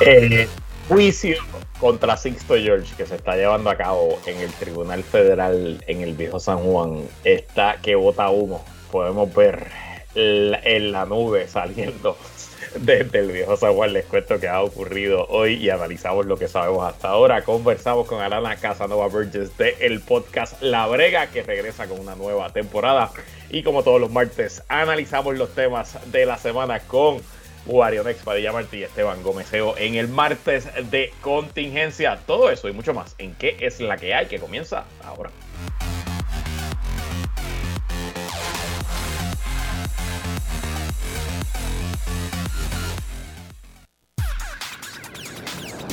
[0.00, 0.46] El
[0.88, 1.38] juicio
[1.80, 6.14] contra Sixto George que se está llevando a cabo en el Tribunal Federal en el
[6.14, 8.62] Viejo San Juan está que bota humo.
[8.92, 9.68] Podemos ver
[10.14, 12.16] en la nube saliendo
[12.80, 13.94] desde el Viejo San Juan.
[13.94, 17.42] Les cuento que ha ocurrido hoy y analizamos lo que sabemos hasta ahora.
[17.42, 22.50] Conversamos con Alana Casanova Burgess de el podcast La Brega que regresa con una nueva
[22.50, 23.10] temporada.
[23.48, 27.22] Y como todos los martes, analizamos los temas de la semana con
[27.66, 32.18] Guarionex Padilla Martí y Esteban Gómezeo en el martes de contingencia.
[32.26, 35.30] Todo eso y mucho más en qué es la que hay que comienza ahora.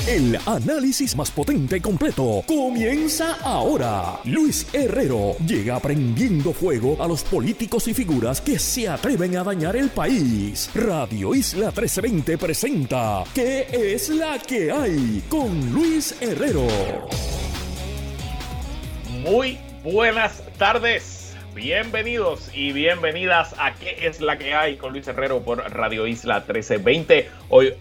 [0.07, 4.20] El análisis más potente y completo comienza ahora.
[4.25, 9.77] Luis Herrero llega prendiendo fuego a los políticos y figuras que se atreven a dañar
[9.77, 10.70] el país.
[10.75, 15.23] Radio Isla 1320 presenta ¿Qué es la que hay?
[15.30, 16.67] con Luis Herrero.
[19.22, 21.12] Muy buenas tardes.
[21.56, 24.76] Bienvenidos y bienvenidas a ¿Qué es la que hay?
[24.78, 27.30] con Luis Herrero por Radio Isla 1320.
[27.50, 27.76] Hoy,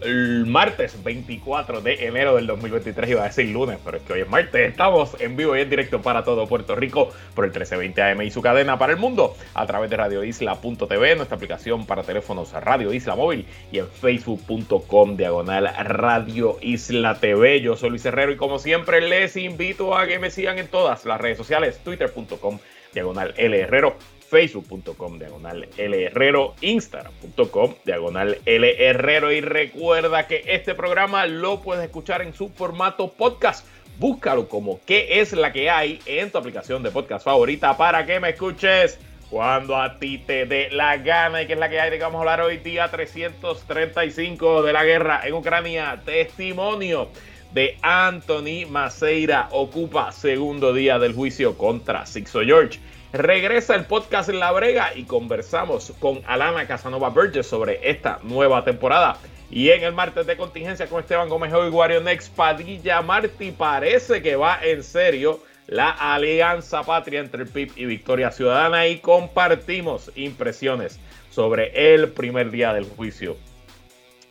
[0.45, 4.29] martes 24 de enero del 2023, iba a decir lunes, pero es que hoy es
[4.29, 4.69] martes.
[4.69, 8.29] Estamos en vivo y en directo para todo Puerto Rico por el 1320 AM y
[8.29, 13.15] su cadena para el mundo a través de radioisla.tv, nuestra aplicación para teléfonos Radio Isla
[13.15, 17.61] Móvil y en facebook.com diagonal Radio Isla TV.
[17.61, 21.05] Yo soy Luis Herrero y como siempre les invito a que me sigan en todas
[21.05, 22.59] las redes sociales, twitter.com
[22.93, 23.97] diagonal L Herrero,
[24.29, 29.31] facebook.com diagonal L Herrero, instagram.com diagonal L Herrero.
[29.31, 33.67] Y recuerda que este programa lo puedes escuchar en su formato podcast.
[33.99, 38.19] Búscalo como qué es la que hay en tu aplicación de podcast favorita para que
[38.19, 38.99] me escuches
[39.29, 41.41] cuando a ti te dé la gana.
[41.41, 44.73] Y que es la que hay de que vamos a hablar hoy día 335 de
[44.73, 46.01] la guerra en Ucrania.
[46.05, 47.09] Testimonio
[47.53, 52.79] de Anthony Maceira ocupa segundo día del juicio contra Sixo George.
[53.11, 58.63] Regresa el podcast en la brega y conversamos con Alana Casanova Burgess sobre esta nueva
[58.63, 59.17] temporada.
[59.51, 64.23] Y en el martes de contingencia con Esteban Gómez y Guario Next Padilla Martí parece
[64.23, 70.11] que va en serio la alianza patria entre el PIB y Victoria Ciudadana y compartimos
[70.15, 73.37] impresiones sobre el primer día del juicio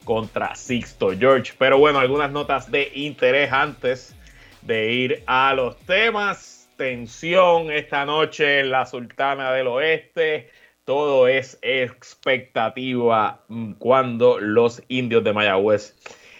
[0.05, 1.53] contra Sixto George.
[1.59, 4.15] Pero bueno, algunas notas de interés antes
[4.63, 6.69] de ir a los temas.
[6.77, 10.51] Tensión esta noche en la Sultana del Oeste.
[10.85, 13.45] Todo es expectativa
[13.79, 15.95] cuando los indios de Mayagüez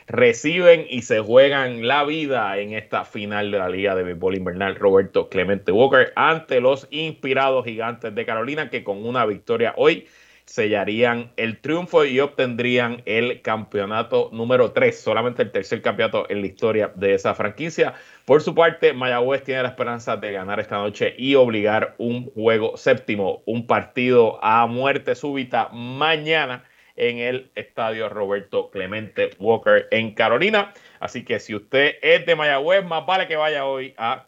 [0.09, 4.75] reciben y se juegan la vida en esta final de la Liga de Béisbol Invernal
[4.75, 10.07] Roberto Clemente Walker ante los inspirados gigantes de Carolina que con una victoria hoy
[10.53, 16.47] sellarían el triunfo y obtendrían el campeonato número 3, solamente el tercer campeonato en la
[16.47, 17.95] historia de esa franquicia.
[18.27, 22.77] Por su parte, Mayagüez tiene la esperanza de ganar esta noche y obligar un juego
[22.77, 26.65] séptimo, un partido a muerte súbita mañana
[26.97, 30.75] en el estadio Roberto Clemente Walker en Carolina.
[31.01, 34.27] Así que si usted es de Mayagüez, más vale que vaya hoy a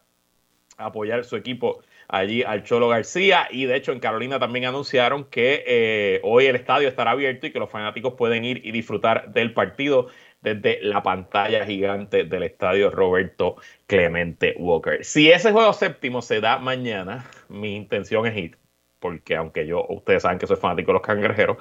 [0.78, 3.48] apoyar su equipo allí al Cholo García.
[3.50, 7.52] Y de hecho en Carolina también anunciaron que eh, hoy el estadio estará abierto y
[7.52, 10.08] que los fanáticos pueden ir y disfrutar del partido
[10.44, 13.56] desde la pantalla gigante del estadio Roberto
[13.86, 15.04] Clemente Walker.
[15.04, 18.58] Si ese juego séptimo se da mañana, mi intención es ir,
[18.98, 21.56] porque aunque yo, ustedes saben que soy fanático de los cangrejeros,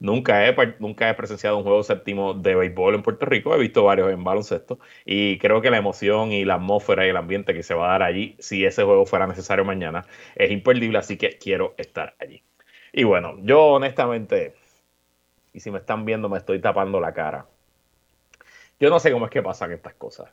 [0.00, 3.84] Nunca he, nunca he presenciado un juego séptimo de béisbol en Puerto Rico, he visto
[3.84, 7.62] varios en baloncesto y creo que la emoción y la atmósfera y el ambiente que
[7.62, 11.38] se va a dar allí, si ese juego fuera necesario mañana, es imperdible, así que
[11.38, 12.42] quiero estar allí.
[12.92, 14.54] Y bueno, yo honestamente,
[15.52, 17.46] y si me están viendo me estoy tapando la cara,
[18.78, 20.30] yo no sé cómo es que pasan estas cosas.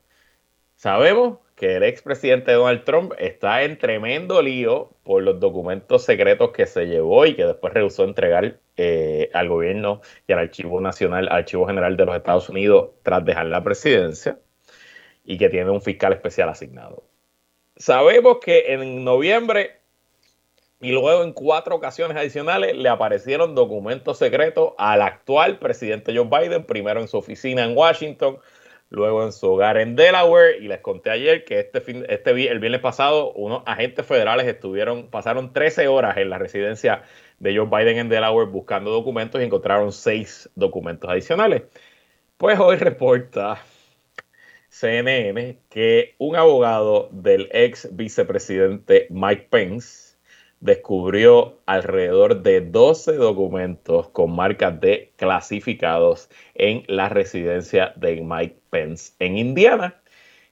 [0.83, 6.65] Sabemos que el expresidente Donald Trump está en tremendo lío por los documentos secretos que
[6.65, 11.67] se llevó y que después rehusó entregar eh, al gobierno y al Archivo Nacional, Archivo
[11.67, 14.39] General de los Estados Unidos tras dejar la presidencia
[15.23, 17.05] y que tiene un fiscal especial asignado.
[17.77, 19.77] Sabemos que en noviembre
[20.81, 26.65] y luego en cuatro ocasiones adicionales le aparecieron documentos secretos al actual presidente Joe Biden,
[26.65, 28.37] primero en su oficina en Washington,
[28.93, 32.59] luego en su hogar en Delaware y les conté ayer que este fin, este el
[32.59, 37.01] viernes pasado unos agentes federales estuvieron pasaron 13 horas en la residencia
[37.39, 41.63] de Joe Biden en Delaware buscando documentos y encontraron seis documentos adicionales.
[42.37, 43.59] Pues hoy reporta
[44.69, 50.17] CNN que un abogado del ex vicepresidente Mike Pence
[50.59, 59.37] descubrió alrededor de 12 documentos con marcas de clasificados en la residencia de Mike En
[59.37, 60.01] Indiana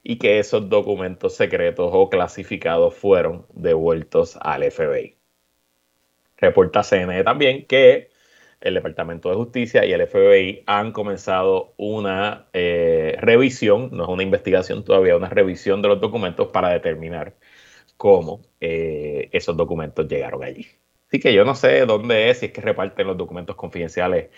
[0.02, 5.16] y que esos documentos secretos o clasificados fueron devueltos al FBI.
[6.36, 8.10] Reporta CNN también que
[8.60, 14.22] el Departamento de Justicia y el FBI han comenzado una eh, revisión, no es una
[14.22, 17.34] investigación todavía, una revisión de los documentos para determinar
[17.96, 20.66] cómo eh, esos documentos llegaron allí.
[21.08, 24.30] Así que yo no sé dónde es, si es que reparten los documentos confidenciales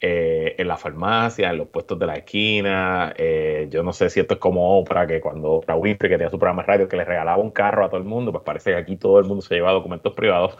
[0.00, 3.14] eh, en la farmacia, en los puestos de la esquina.
[3.16, 6.30] Eh, yo no sé si esto es como Oprah, que cuando Oprah Winfrey, que tenía
[6.30, 8.72] su programa de radio, que le regalaba un carro a todo el mundo, pues parece
[8.72, 10.56] que aquí todo el mundo se lleva documentos privados.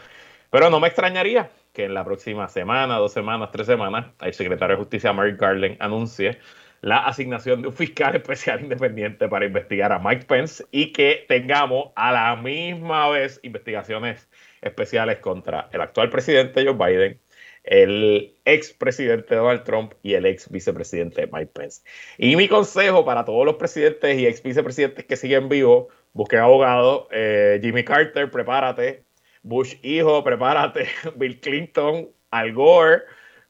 [0.51, 4.77] Pero no me extrañaría que en la próxima semana, dos semanas, tres semanas, el secretario
[4.77, 6.39] de Justicia, Mary Garland, anuncie
[6.81, 11.91] la asignación de un fiscal especial independiente para investigar a Mike Pence y que tengamos
[11.97, 14.29] a la misma vez investigaciones
[14.63, 17.21] especiales contra el actual presidente Joe Biden,
[17.67, 21.83] el ex presidente Donald Trump y el ex vicepresidente Mike Pence.
[22.17, 27.09] Y mi consejo para todos los presidentes y ex vicepresidentes que siguen vivos, busquen abogado.
[27.11, 29.03] Eh, Jimmy Carter, prepárate.
[29.43, 30.87] Bush hijo, prepárate.
[31.17, 33.03] Bill Clinton, Al Gore,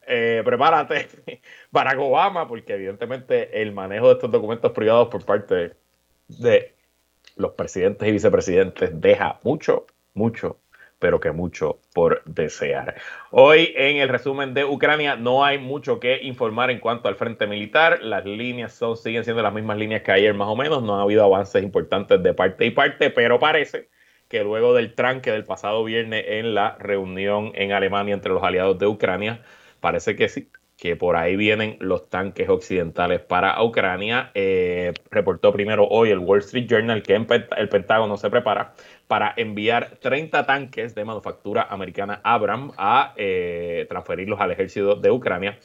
[0.07, 1.09] eh, prepárate.
[1.71, 5.75] Barack Obama, porque evidentemente el manejo de estos documentos privados por parte
[6.29, 6.75] de
[7.37, 10.59] los presidentes y vicepresidentes deja mucho, mucho,
[11.07, 12.97] pero que mucho por desear.
[13.31, 17.47] Hoy en el resumen de Ucrania no hay mucho que informar en cuanto al frente
[17.47, 18.03] militar.
[18.03, 20.83] Las líneas son, siguen siendo las mismas líneas que ayer más o menos.
[20.83, 23.89] No ha habido avances importantes de parte y parte, pero parece
[24.27, 28.77] que luego del tranque del pasado viernes en la reunión en Alemania entre los aliados
[28.77, 29.43] de Ucrania,
[29.79, 34.31] parece que sí, que por ahí vienen los tanques occidentales para Ucrania.
[34.35, 38.75] Eh, reportó primero hoy el Wall Street Journal que el Pentágono se prepara
[39.09, 45.59] para enviar 30 tanques de manufactura americana Abram a eh, transferirlos al ejército de Ucrania.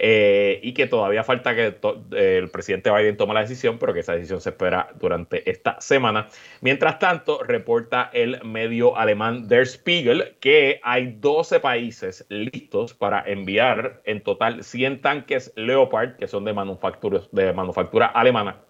[0.00, 1.76] Eh, y que todavía falta que
[2.12, 6.28] el presidente Biden tome la decisión, pero que esa decisión se espera durante esta semana.
[6.60, 14.00] Mientras tanto, reporta el medio alemán Der Spiegel que hay 12 países listos para enviar
[14.04, 18.67] en total 100 tanques Leopard, que son de manufactura, de manufactura alemana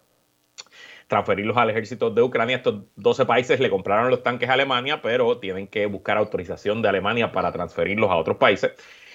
[1.08, 2.56] transferirlos al ejército de Ucrania.
[2.56, 6.88] Estos 12 países le compraron los tanques a Alemania, pero tienen que buscar autorización de
[6.88, 8.72] Alemania para transferirlos a otros países.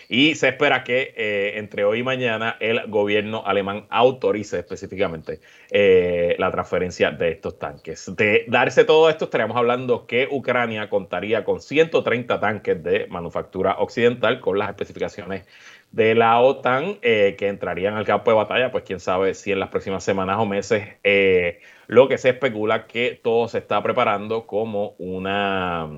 [0.09, 5.39] Y se espera que eh, entre hoy y mañana el gobierno alemán autorice específicamente
[5.71, 8.11] eh, la transferencia de estos tanques.
[8.15, 14.39] De darse todo esto, estaríamos hablando que Ucrania contaría con 130 tanques de manufactura occidental
[14.41, 15.45] con las especificaciones
[15.93, 19.61] de la OTAN eh, que entrarían al campo de batalla, pues quién sabe si en
[19.61, 20.83] las próximas semanas o meses
[21.87, 25.89] lo que se especula que todo se está preparando como una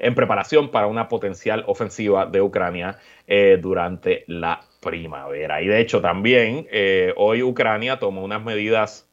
[0.00, 5.62] en preparación para una potencial ofensiva de Ucrania eh, durante la primavera.
[5.62, 9.08] Y de hecho también eh, hoy Ucrania tomó unas medidas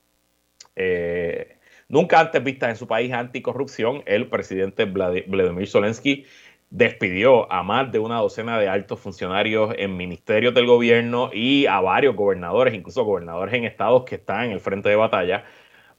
[0.75, 1.57] eh,
[1.89, 4.01] nunca antes vistas en su país anticorrupción.
[4.05, 6.25] El presidente Vladimir Zelensky
[6.69, 11.79] despidió a más de una docena de altos funcionarios en ministerios del gobierno y a
[11.79, 15.45] varios gobernadores, incluso gobernadores en estados que están en el frente de batalla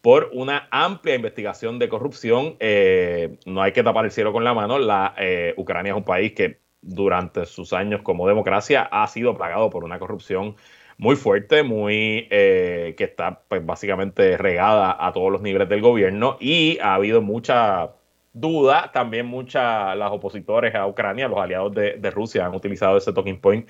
[0.00, 2.56] por una amplia investigación de corrupción.
[2.60, 4.78] Eh, no hay que tapar el cielo con la mano.
[4.78, 9.70] La, eh, Ucrania es un país que durante sus años como democracia ha sido plagado
[9.70, 10.56] por una corrupción
[10.98, 16.37] muy fuerte, muy eh, que está pues básicamente regada a todos los niveles del gobierno
[16.40, 17.92] y ha habido mucha
[18.32, 23.40] duda, también muchas las opositores a Ucrania, los aliados de, Rusia han utilizado ese talking
[23.40, 23.68] point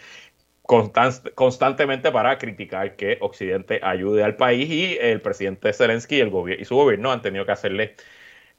[1.34, 6.64] constantemente para criticar que Occidente ayude al país y el presidente Zelensky y, el y
[6.66, 7.94] su gobierno han tenido que hacerle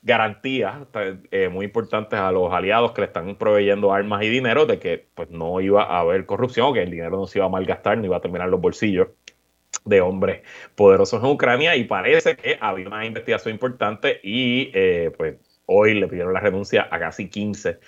[0.02, 0.88] garantías
[1.32, 5.08] eh, muy importantes a los aliados que le están proveyendo armas y dinero de que
[5.14, 8.06] pues no iba a haber corrupción, que el dinero no se iba a malgastar, no
[8.06, 9.10] iba a terminar los bolsillos
[9.86, 10.42] de hombres
[10.76, 11.76] poderosos en Ucrania.
[11.76, 15.36] Y parece que había una investigación importante y eh, pues
[15.70, 17.80] hoy le pidieron la renuncia a casi 15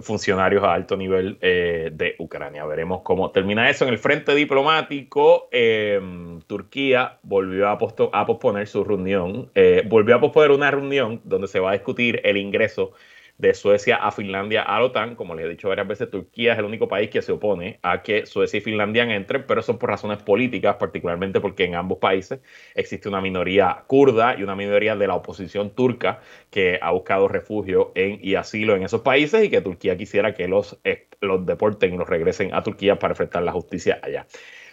[0.00, 2.64] funcionarios a alto nivel eh, de Ucrania.
[2.64, 3.84] Veremos cómo termina eso.
[3.84, 10.50] En el frente diplomático, em, Turquía volvió a, posponer su reunión, eh, volvió a posponer
[10.50, 12.92] una reunión donde se va a discutir el ingreso
[13.38, 15.16] de Suecia a Finlandia a la OTAN.
[15.16, 18.02] Como les he dicho varias veces, Turquía es el único país que se opone a
[18.02, 22.40] que Suecia y Finlandia entren, pero son por razones políticas, particularmente porque en ambos países
[22.74, 27.92] existe una minoría kurda y una minoría de la oposición turca que ha buscado refugio
[27.94, 31.94] en, y asilo en esos países y que Turquía quisiera que los, eh, los deporten
[31.94, 34.26] y los regresen a Turquía para enfrentar la justicia allá.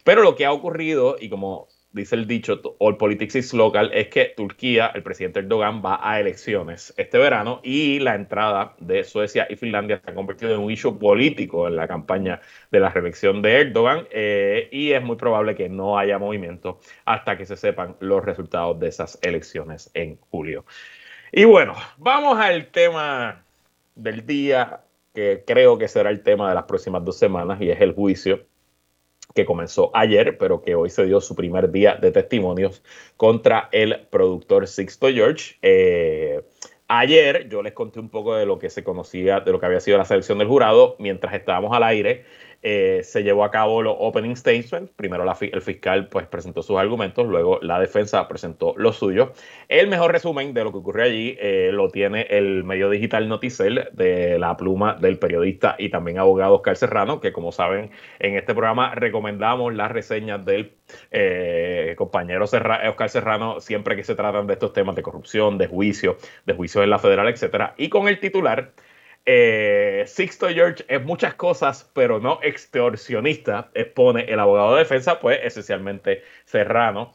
[0.03, 4.07] Pero lo que ha ocurrido, y como dice el dicho, all politics is local, es
[4.07, 9.47] que Turquía, el presidente Erdogan, va a elecciones este verano y la entrada de Suecia
[9.49, 12.39] y Finlandia se ha convertido en un issue político en la campaña
[12.71, 17.37] de la reelección de Erdogan eh, y es muy probable que no haya movimiento hasta
[17.37, 20.65] que se sepan los resultados de esas elecciones en julio.
[21.31, 23.43] Y bueno, vamos al tema
[23.95, 24.81] del día
[25.13, 28.45] que creo que será el tema de las próximas dos semanas y es el juicio
[29.33, 32.83] que comenzó ayer, pero que hoy se dio su primer día de testimonios
[33.17, 35.57] contra el productor Sixto George.
[35.61, 36.41] Eh,
[36.87, 39.79] ayer yo les conté un poco de lo que se conocía, de lo que había
[39.79, 42.25] sido la selección del jurado, mientras estábamos al aire.
[42.63, 44.91] Eh, se llevó a cabo los opening statements.
[44.95, 49.29] Primero el fiscal pues, presentó sus argumentos, luego la defensa presentó los suyos.
[49.67, 53.89] El mejor resumen de lo que ocurrió allí eh, lo tiene el medio digital Noticel
[53.93, 57.89] de la pluma del periodista y también abogado Oscar Serrano, que como saben
[58.19, 60.73] en este programa recomendamos las reseñas del
[61.11, 66.17] eh, compañero Oscar Serrano siempre que se tratan de estos temas de corrupción, de juicio,
[66.45, 67.73] de juicio en la federal, etcétera.
[67.77, 68.73] Y con el titular
[69.25, 75.39] eh, Sixto George es muchas cosas, pero no extorsionista, expone el abogado de defensa, pues
[75.43, 77.13] esencialmente Serrano,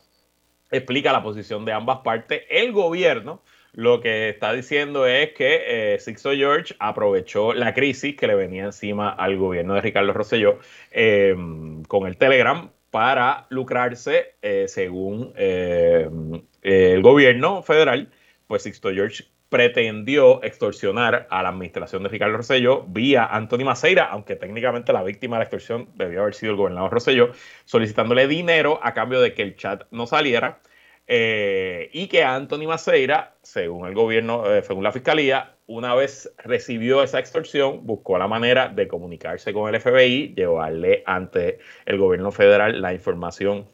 [0.70, 2.42] explica la posición de ambas partes.
[2.48, 3.42] El gobierno
[3.76, 8.64] lo que está diciendo es que eh, Sixto George aprovechó la crisis que le venía
[8.64, 10.58] encima al gobierno de Ricardo Rosselló
[10.90, 18.10] em, con el Telegram para lucrarse, eh, según em, el gobierno federal,
[18.46, 19.24] pues Sixto George
[19.56, 25.36] pretendió extorsionar a la administración de Ricardo Rosselló vía Anthony Maceira, aunque técnicamente la víctima
[25.36, 27.30] de la extorsión debió haber sido el gobernador Rosselló,
[27.64, 30.60] solicitándole dinero a cambio de que el chat no saliera
[31.06, 37.02] eh, y que Anthony Maceira, según el gobierno, eh, según la fiscalía, una vez recibió
[37.02, 42.82] esa extorsión, buscó la manera de comunicarse con el FBI, llevarle ante el gobierno federal
[42.82, 43.66] la información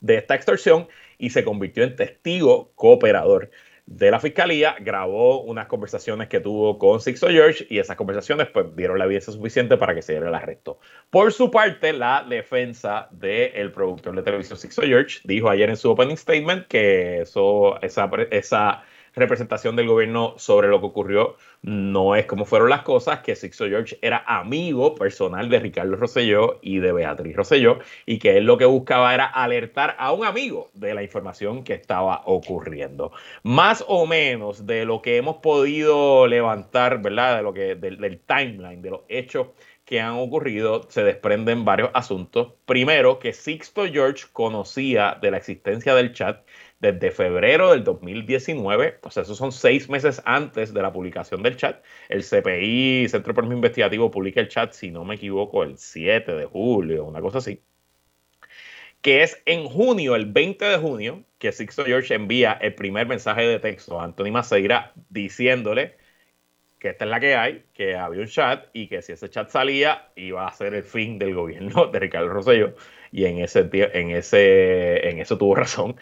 [0.00, 0.86] de esta extorsión
[1.18, 3.50] y se convirtió en testigo cooperador
[3.86, 8.74] de la fiscalía, grabó unas conversaciones que tuvo con Sixto George y esas conversaciones pues
[8.76, 10.78] dieron la evidencia suficiente para que se diera el arresto.
[11.10, 15.90] Por su parte, la defensa del productor de televisión Sixto George dijo ayer en su
[15.90, 22.26] opening statement que eso, esa, esa representación del gobierno sobre lo que ocurrió no es
[22.26, 26.92] como fueron las cosas, que Sixto George era amigo personal de Ricardo Rosselló y de
[26.92, 31.02] Beatriz Rosselló y que él lo que buscaba era alertar a un amigo de la
[31.02, 33.12] información que estaba ocurriendo.
[33.44, 37.36] Más o menos de lo que hemos podido levantar, ¿verdad?
[37.36, 39.48] De lo que, del, del timeline, de los hechos
[39.84, 42.52] que han ocurrido, se desprenden varios asuntos.
[42.66, 46.46] Primero, que Sixto George conocía de la existencia del chat
[46.82, 51.56] desde febrero del 2019, o sea, esos son seis meses antes de la publicación del
[51.56, 51.82] chat.
[52.08, 56.44] El CPI, Centro Premio Investigativo, publica el chat, si no me equivoco, el 7 de
[56.44, 57.62] julio, una cosa así.
[59.00, 63.42] Que es en junio, el 20 de junio, que Sixto George envía el primer mensaje
[63.42, 65.96] de texto a Anthony Maceira diciéndole
[66.80, 69.48] que esta es la que hay, que había un chat y que si ese chat
[69.50, 72.74] salía iba a ser el fin del gobierno de Ricardo Rosselló
[73.12, 75.94] y en ese en ese en eso tuvo razón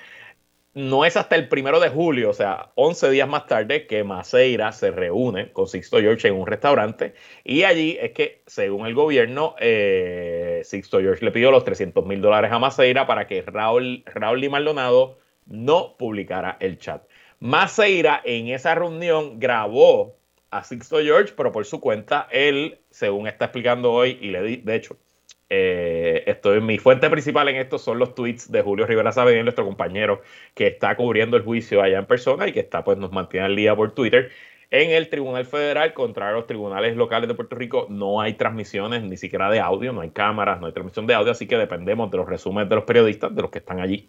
[0.74, 4.70] no es hasta el primero de julio, o sea, 11 días más tarde, que Maceira
[4.72, 7.14] se reúne con Sixto George en un restaurante.
[7.44, 12.20] Y allí es que, según el gobierno, eh, Sixto George le pidió los 300 mil
[12.20, 17.02] dólares a Maceira para que Raúl, Raúl y Maldonado no publicara el chat.
[17.40, 20.16] Maceira en esa reunión grabó
[20.50, 24.56] a Sixto George, pero por su cuenta, él, según está explicando hoy, y le di,
[24.58, 24.96] de hecho,
[25.50, 29.64] eh, estoy, mi fuente principal en esto son los tweets de Julio Rivera Saavedra, nuestro
[29.64, 30.22] compañero
[30.54, 33.56] que está cubriendo el juicio allá en persona y que está, pues, nos mantiene al
[33.56, 34.30] día por Twitter.
[34.70, 39.16] En el Tribunal Federal, contra los tribunales locales de Puerto Rico, no hay transmisiones ni
[39.16, 42.18] siquiera de audio, no hay cámaras, no hay transmisión de audio, así que dependemos de
[42.18, 44.08] los resúmenes de los periodistas, de los que están allí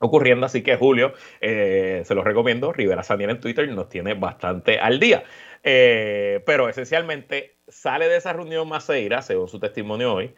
[0.00, 0.46] ocurriendo.
[0.46, 4.98] Así que Julio, eh, se los recomiendo, Rivera Saniel en Twitter nos tiene bastante al
[4.98, 5.24] día.
[5.62, 10.34] Eh, pero esencialmente sale de esa reunión Maceira, según su testimonio hoy,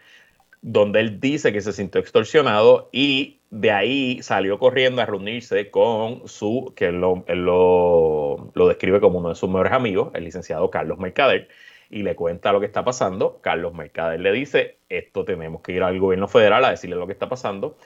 [0.67, 6.27] donde él dice que se sintió extorsionado y de ahí salió corriendo a reunirse con
[6.27, 11.47] su, que lo, lo, describe como uno de sus mejores amigos, el licenciado Carlos Mercader,
[11.89, 13.39] y le cuenta lo que está pasando.
[13.43, 17.13] Carlos Mercader le dice, esto tenemos que ir al gobierno federal a decirle lo que
[17.13, 17.77] está pasando.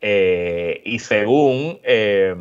[0.00, 2.36] Eh, y según eh,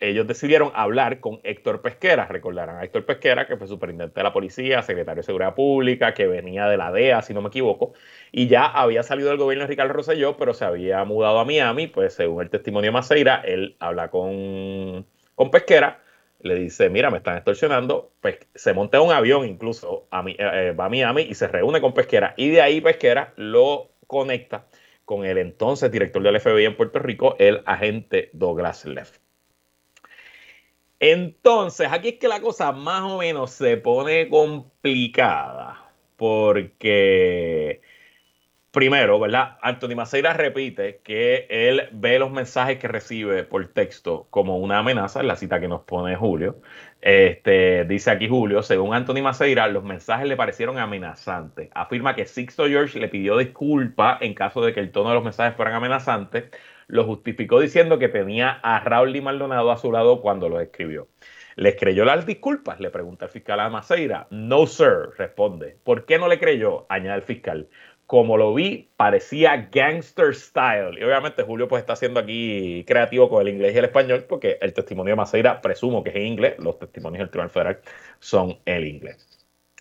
[0.00, 2.26] ellos decidieron hablar con Héctor Pesquera.
[2.26, 6.26] Recordarán a Héctor Pesquera, que fue superintendente de la policía, secretario de Seguridad Pública, que
[6.26, 7.92] venía de la DEA, si no me equivoco,
[8.32, 11.86] y ya había salido del gobierno de Ricardo Rosselló, pero se había mudado a Miami.
[11.86, 16.00] Pues según el testimonio de Maceira, él habla con, con Pesquera,
[16.40, 18.12] le dice: Mira, me están extorsionando.
[18.20, 21.80] Pues se monta un avión, incluso a, eh, eh, va a Miami y se reúne
[21.80, 24.66] con Pesquera, y de ahí Pesquera lo conecta
[25.04, 29.18] con el entonces director del FBI en Puerto Rico, el agente Douglas Leff.
[31.00, 37.80] Entonces, aquí es que la cosa más o menos se pone complicada, porque
[38.70, 39.58] primero, ¿verdad?
[39.62, 45.20] Anthony Maceira repite que él ve los mensajes que recibe por texto como una amenaza,
[45.20, 46.60] en la cita que nos pone Julio.
[47.00, 51.70] Este, dice aquí Julio, según Anthony Maceira, los mensajes le parecieron amenazantes.
[51.74, 55.24] Afirma que Sixto George le pidió disculpas en caso de que el tono de los
[55.24, 56.44] mensajes fueran amenazantes.
[56.88, 61.08] Lo justificó diciendo que tenía a Raúl y Maldonado a su lado cuando lo escribió.
[61.54, 62.80] ¿Les creyó las disculpas?
[62.80, 64.26] Le pregunta el fiscal a Maceira.
[64.30, 65.76] No, sir, responde.
[65.84, 66.86] ¿Por qué no le creyó?
[66.88, 67.68] Añade el fiscal
[68.08, 70.98] como lo vi, parecía gangster style.
[70.98, 74.56] Y obviamente Julio pues está siendo aquí creativo con el inglés y el español, porque
[74.62, 77.80] el testimonio de Maceira presumo que es en inglés, los testimonios del Tribunal Federal
[78.18, 79.28] son el inglés.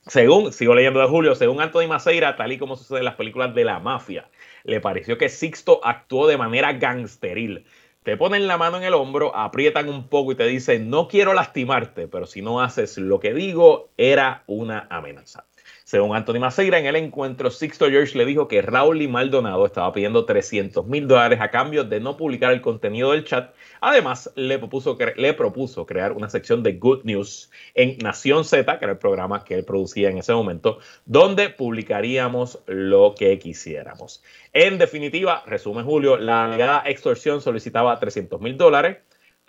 [0.08, 3.56] Según, sigo leyendo de Julio, según Anthony Maceira, tal y como sucede en las películas
[3.56, 4.28] de la mafia,
[4.64, 7.66] le pareció que Sixto actuó de manera gangsteril.
[8.04, 11.34] Te ponen la mano en el hombro, aprietan un poco y te dicen, no quiero
[11.34, 15.46] lastimarte, pero si no haces lo que digo, era una amenaza.
[15.88, 19.94] Según Anthony Maceira, en el encuentro, Sixto George le dijo que Raúl y Maldonado estaba
[19.94, 23.54] pidiendo 300 mil dólares a cambio de no publicar el contenido del chat.
[23.80, 28.84] Además, le propuso, le propuso crear una sección de Good News en Nación Z, que
[28.84, 34.22] era el programa que él producía en ese momento, donde publicaríamos lo que quisiéramos.
[34.52, 38.98] En definitiva, resume Julio, la alegada extorsión solicitaba 300 mil dólares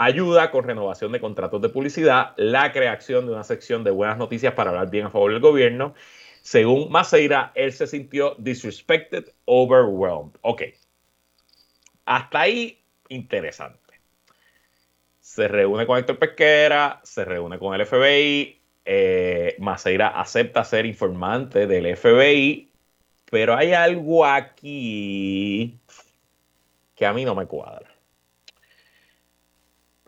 [0.00, 4.54] ayuda con renovación de contratos de publicidad, la creación de una sección de buenas noticias
[4.54, 5.94] para hablar bien a favor del gobierno
[6.48, 10.34] según Maceira, él se sintió disrespected, overwhelmed.
[10.40, 10.62] Ok.
[12.06, 14.00] Hasta ahí, interesante.
[15.20, 18.62] Se reúne con Héctor Pesquera, se reúne con el FBI.
[18.86, 22.72] Eh, Maceira acepta ser informante del FBI,
[23.30, 25.78] pero hay algo aquí
[26.94, 27.97] que a mí no me cuadra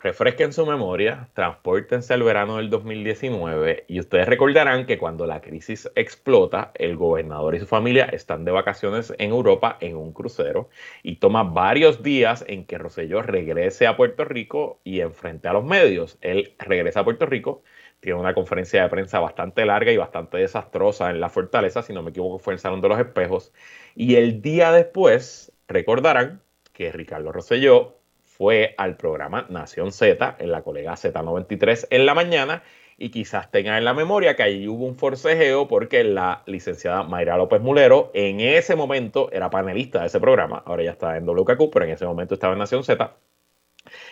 [0.02, 5.90] refresquen su memoria, transpórtense al verano del 2019 y ustedes recordarán que cuando la crisis
[5.94, 10.70] explota, el gobernador y su familia están de vacaciones en Europa en un crucero
[11.02, 15.64] y toma varios días en que Rosselló regrese a Puerto Rico y enfrente a los
[15.64, 16.16] medios.
[16.22, 17.62] Él regresa a Puerto Rico,
[18.00, 22.02] tiene una conferencia de prensa bastante larga y bastante desastrosa en la fortaleza, si no
[22.02, 23.52] me equivoco fue en el Salón de los Espejos,
[23.94, 26.40] y el día después recordarán
[26.72, 27.99] que Ricardo Rosselló
[28.40, 32.62] fue al programa Nación Z en la colega Z93 en la mañana
[32.96, 37.36] y quizás tengan en la memoria que allí hubo un forcejeo porque la licenciada Mayra
[37.36, 41.70] López Mulero en ese momento era panelista de ese programa, ahora ya está en WKQ,
[41.70, 43.14] pero en ese momento estaba en Nación Z,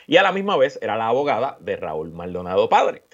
[0.07, 3.05] y a la misma vez era la abogada de Raúl Maldonado Padre.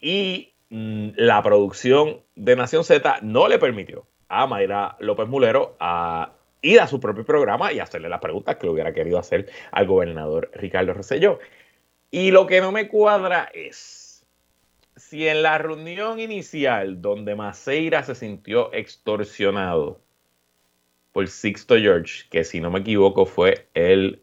[0.00, 5.76] Y mm, la producción de Nación Z no le permitió a Mayra López Mulero
[6.62, 9.86] ir a su propio programa y hacerle las preguntas que le hubiera querido hacer al
[9.86, 11.38] gobernador Ricardo Rosselló.
[12.10, 14.26] Y lo que no me cuadra es
[14.96, 20.00] si en la reunión inicial donde Maceira se sintió extorsionado
[21.12, 24.22] por Sixto George, que si no me equivoco fue el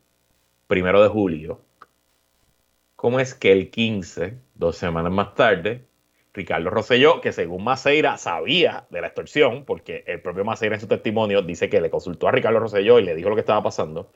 [0.68, 1.62] primero de julio,
[2.96, 5.86] ¿cómo es que el 15, dos semanas más tarde,
[6.38, 10.88] Ricardo Rosselló, que según Maceira sabía de la extorsión, porque el propio Maceira en su
[10.88, 14.12] testimonio dice que le consultó a Ricardo Rosselló y le dijo lo que estaba pasando,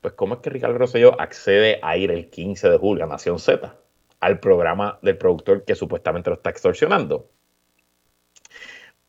[0.00, 3.38] pues ¿cómo es que Ricardo Rosselló accede a ir el 15 de julio a Nación
[3.38, 3.78] Z,
[4.18, 7.30] al programa del productor que supuestamente lo está extorsionando?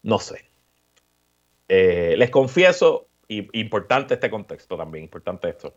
[0.04, 0.46] No sé.
[1.68, 5.76] Eh, les confieso, importante este contexto también, importante esto.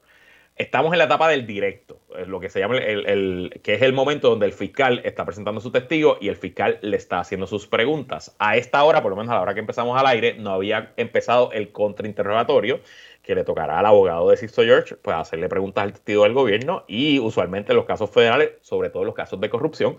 [0.56, 4.30] Estamos en la etapa del directo, lo que se llama el, que es el momento
[4.30, 8.34] donde el fiscal está presentando su testigo y el fiscal le está haciendo sus preguntas.
[8.38, 10.94] A esta hora, por lo menos a la hora que empezamos al aire, no había
[10.96, 12.80] empezado el contrainterrogatorio
[13.22, 16.84] que le tocará al abogado de Sisto George, pues hacerle preguntas al testigo del gobierno
[16.88, 19.98] y usualmente en los casos federales, sobre todo los casos de corrupción,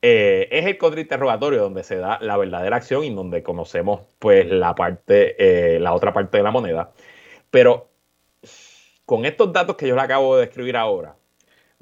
[0.00, 4.74] eh, es el contrainterrogatorio donde se da la verdadera acción y donde conocemos pues la
[4.74, 5.36] parte,
[5.76, 6.92] eh, la otra parte de la moneda.
[7.50, 7.91] Pero
[9.04, 11.16] con estos datos que yo le acabo de describir ahora,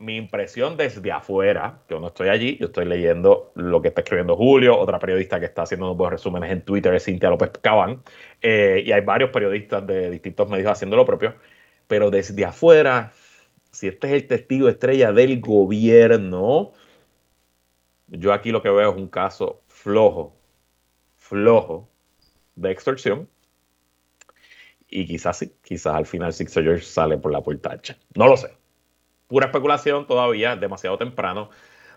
[0.01, 4.35] mi impresión desde afuera, yo no estoy allí, yo estoy leyendo lo que está escribiendo
[4.35, 8.03] Julio, otra periodista que está haciendo unos resúmenes en Twitter es Cintia López Cabán,
[8.41, 11.35] eh, y hay varios periodistas de distintos medios haciendo lo propio,
[11.87, 13.13] pero desde afuera,
[13.71, 16.73] si este es el testigo estrella del gobierno,
[18.09, 20.35] yo aquí lo que veo es un caso flojo,
[21.17, 21.91] flojo
[22.57, 23.29] de extorsión
[24.91, 27.81] y quizás sí, quizás al final Sixto George sale por la puerta
[28.15, 28.49] No lo sé.
[29.29, 31.51] Pura especulación todavía, demasiado temprano.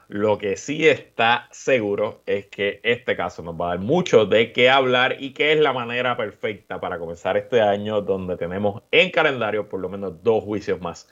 [0.08, 4.51] Lo que sí está seguro es que este caso nos va a dar mucho de
[4.51, 9.10] qué hablar y que es la manera perfecta para comenzar este año donde tenemos en
[9.10, 11.10] calendario por lo menos dos juicios más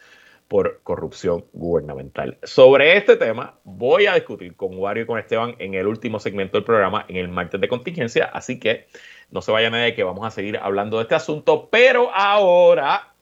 [0.52, 2.38] por corrupción gubernamental.
[2.44, 6.58] Sobre este tema voy a discutir con Wario y con Esteban en el último segmento
[6.58, 8.88] del programa, en el martes de contingencia, así que
[9.30, 13.14] no se vayan de que vamos a seguir hablando de este asunto, pero ahora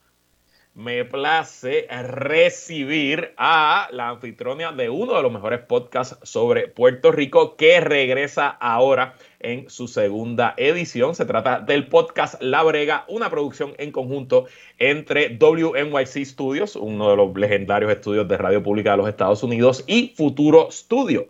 [0.73, 7.57] me place recibir a la anfitriona de uno de los mejores podcasts sobre Puerto Rico
[7.57, 11.15] que regresa ahora en su segunda edición.
[11.15, 14.45] Se trata del podcast La Brega, una producción en conjunto
[14.77, 19.83] entre WNYC Studios, uno de los legendarios estudios de radio pública de los Estados Unidos,
[19.87, 21.27] y Futuro Studio.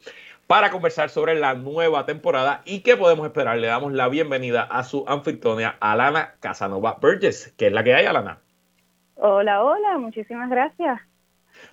[0.48, 4.84] Para conversar sobre la nueva temporada y qué podemos esperar, le damos la bienvenida a
[4.84, 8.40] su anfitriona, Alana Casanova Burgess, que es la que hay, Alana.
[9.14, 11.02] Hola, hola, muchísimas gracias.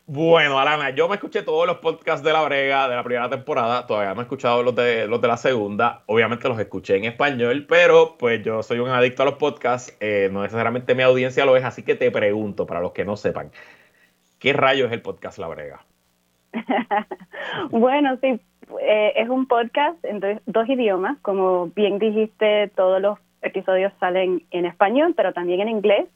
[0.07, 3.87] Bueno, Alana, yo me escuché todos los podcasts de La Brega de la primera temporada,
[3.87, 7.67] todavía no he escuchado los de, los de la segunda, obviamente los escuché en español,
[7.69, 11.57] pero pues yo soy un adicto a los podcasts, eh, no necesariamente mi audiencia lo
[11.57, 13.51] es, así que te pregunto, para los que no sepan,
[14.39, 15.85] ¿qué rayo es el podcast La Brega?
[17.71, 18.41] bueno, sí,
[18.81, 24.67] eh, es un podcast en dos idiomas, como bien dijiste, todos los episodios salen en
[24.67, 26.07] español, pero también en inglés.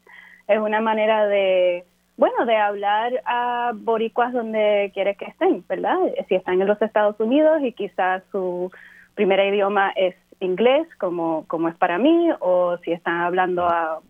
[0.47, 1.85] Es una manera de,
[2.21, 5.97] bueno, de hablar a boricuas donde quiere que estén, ¿verdad?
[6.29, 8.71] Si están en los Estados Unidos y quizás su
[9.15, 14.01] primer idioma es inglés, como, como es para mí, o si están hablando a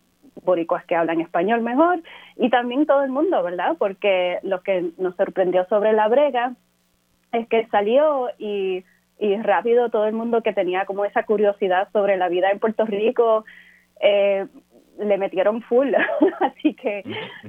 [0.43, 2.01] boricuas que hablan español mejor,
[2.35, 3.77] y también todo el mundo, ¿verdad?
[3.79, 6.51] Porque lo que nos sorprendió sobre la brega
[7.31, 8.83] es que salió y,
[9.19, 12.83] y rápido todo el mundo que tenía como esa curiosidad sobre la vida en Puerto
[12.83, 13.45] Rico,
[14.01, 14.47] eh,
[15.01, 15.93] le metieron full,
[16.39, 17.03] así que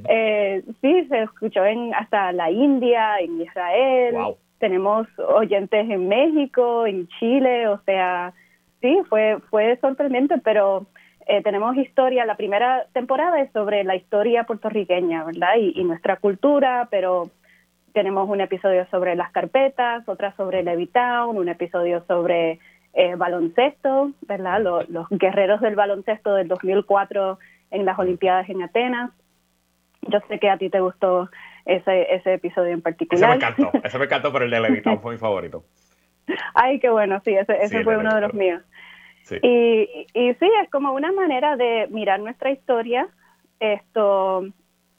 [0.09, 4.17] eh, sí, se escuchó en hasta la India, en Israel,
[4.59, 8.33] tenemos oyentes en México, en Chile, o sea,
[8.81, 10.87] sí, fue, fue sorprendente, pero
[11.27, 15.57] eh, tenemos historia, la primera temporada es sobre la historia puertorriqueña, ¿verdad?
[15.59, 17.31] Y, y, nuestra cultura, pero
[17.93, 22.59] tenemos un episodio sobre las carpetas, otra sobre Levitown, un episodio sobre
[22.95, 24.87] eh, baloncesto, ¿verdad?
[24.89, 27.39] Los, guerreros del baloncesto del 2004
[27.71, 29.11] en las Olimpiadas en Atenas.
[30.03, 31.31] Yo sé que a ti te gustó
[31.65, 33.37] ese, ese episodio en particular.
[33.37, 35.65] Ese me encantó, ese me encantó, pero el de Levitown fue mi favorito.
[36.55, 38.63] Ay, qué bueno, sí, ese, ese fue uno de los míos.
[39.43, 43.09] Y, y sí, es como una manera de mirar nuestra historia
[43.61, 44.45] esto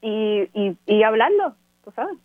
[0.01, 2.17] y, y, y hablarlo, tú sabes.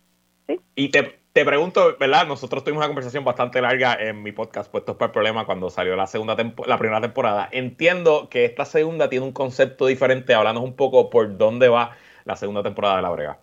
[0.46, 0.60] ¿sí?
[0.76, 2.26] Y te, te pregunto, ¿verdad?
[2.26, 5.94] Nosotros tuvimos una conversación bastante larga en mi podcast Puestos para el Problema cuando salió
[5.94, 6.34] la segunda
[6.66, 7.48] la primera temporada.
[7.52, 10.34] Entiendo que esta segunda tiene un concepto diferente.
[10.34, 11.92] Háblanos un poco por dónde va
[12.24, 13.38] la segunda temporada de La Brega.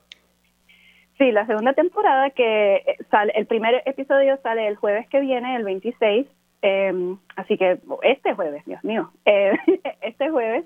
[1.17, 5.55] Sí, la segunda temporada que eh, sale, el primer episodio sale el jueves que viene,
[5.55, 6.27] el 26.
[6.63, 9.53] Em, así que este jueves, Dios mío, eh,
[10.01, 10.65] este jueves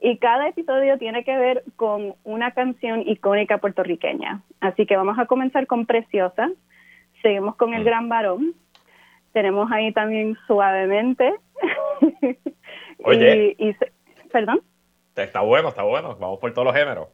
[0.00, 4.42] y cada episodio tiene que ver con una canción icónica puertorriqueña.
[4.60, 6.50] Así que vamos a comenzar con Preciosa,
[7.22, 7.84] seguimos con El mm.
[7.84, 8.54] Gran Varón,
[9.32, 11.34] tenemos ahí también Suavemente.
[13.04, 13.56] Oye.
[14.32, 14.62] ¿Perdón?
[15.16, 17.08] Está bueno, está bueno, vamos por todos los géneros.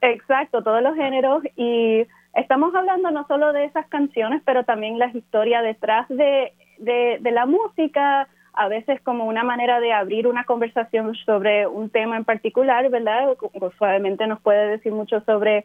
[0.00, 5.06] Exacto, todos los géneros y estamos hablando no solo de esas canciones, pero también la
[5.06, 10.44] historia detrás de, de, de la música, a veces como una manera de abrir una
[10.44, 13.36] conversación sobre un tema en particular, ¿verdad?
[13.78, 15.64] Suavemente nos puede decir mucho sobre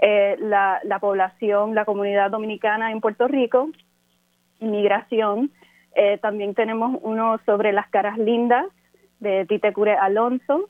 [0.00, 3.70] eh, la, población, la comunidad dominicana en Puerto Rico,
[4.60, 5.50] inmigración.
[5.94, 8.66] Eh, también tenemos uno sobre las caras lindas
[9.18, 10.68] de Tite Cure Alonso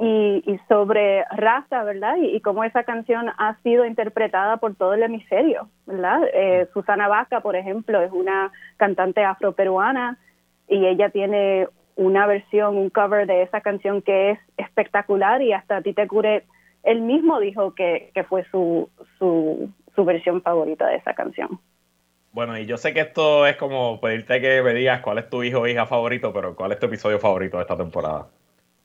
[0.00, 2.16] y, sobre raza, ¿verdad?
[2.16, 6.22] Y, cómo esa canción ha sido interpretada por todo el hemisferio, ¿verdad?
[6.34, 10.18] Eh, Susana Vaca, por ejemplo, es una cantante afroperuana
[10.68, 15.82] y ella tiene una versión, un cover de esa canción que es espectacular y hasta
[15.82, 16.44] Tite Cure
[16.82, 21.58] él mismo dijo que, fue su, su, su versión favorita de esa canción.
[22.32, 25.42] Bueno, y yo sé que esto es como pedirte que me digas cuál es tu
[25.42, 28.26] hijo o hija favorito, pero ¿cuál es tu episodio favorito de esta temporada?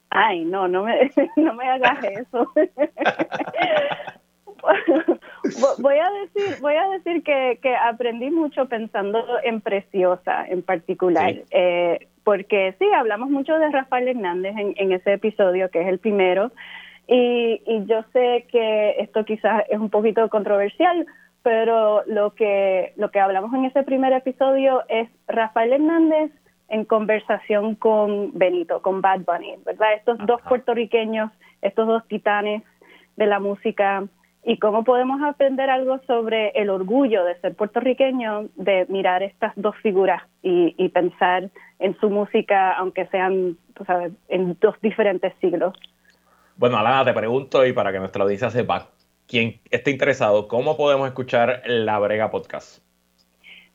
[0.09, 2.51] Ay, no, no me, no me hagas eso.
[5.79, 11.35] voy a decir, voy a decir que, que, aprendí mucho pensando en Preciosa en particular,
[11.51, 15.99] eh, porque sí, hablamos mucho de Rafael Hernández en, en ese episodio, que es el
[15.99, 16.51] primero,
[17.07, 21.05] y, y yo sé que esto quizás es un poquito controversial,
[21.43, 26.31] pero lo que, lo que hablamos en ese primer episodio es Rafael Hernández
[26.69, 29.93] en conversación con Benito, con Bad Bunny, ¿verdad?
[29.93, 32.63] Estos dos puertorriqueños, estos dos titanes
[33.17, 34.05] de la música
[34.43, 39.75] y cómo podemos aprender algo sobre el orgullo de ser puertorriqueño, de mirar estas dos
[39.83, 41.49] figuras y, pensar
[41.79, 45.73] en su música, aunque sean, sabes, en dos diferentes siglos.
[46.57, 48.89] Bueno, Alana, te pregunto y para que nuestra audiencia sepa,
[49.27, 52.83] quien esté interesado, ¿cómo podemos escuchar La Brega Podcast?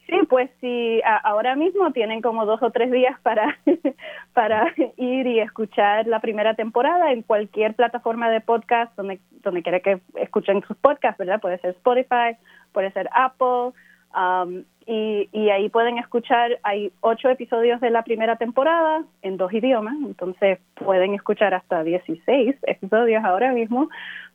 [0.06, 3.58] Sí, pues sí, ahora mismo tienen como dos o tres días para,
[4.34, 9.80] para ir y escuchar la primera temporada en cualquier plataforma de podcast donde, donde quiera
[9.80, 11.40] que escuchen sus podcasts, ¿verdad?
[11.40, 12.36] Puede ser Spotify,
[12.72, 13.72] puede ser Apple,
[14.14, 19.52] um, y, y ahí pueden escuchar, hay ocho episodios de la primera temporada en dos
[19.52, 23.88] idiomas, entonces pueden escuchar hasta 16 episodios ahora mismo,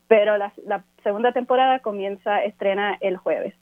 [0.09, 3.53] pero la, la segunda temporada comienza, estrena el jueves.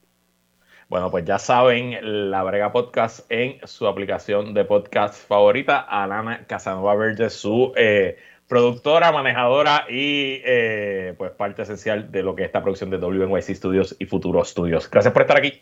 [0.90, 6.96] Bueno, pues ya saben, la Brega Podcast en su aplicación de podcast favorita, Alana Casanova
[6.96, 12.64] Verde, su eh, productora, manejadora y eh, pues parte esencial de lo que es esta
[12.64, 14.90] producción de WNYC Studios y Futuro Studios.
[14.90, 15.62] Gracias por estar aquí.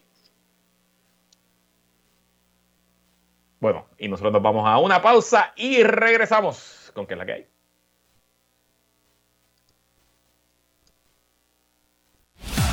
[3.60, 7.34] Bueno, y nosotros nos vamos a una pausa y regresamos con qué es la que
[7.34, 7.57] hay.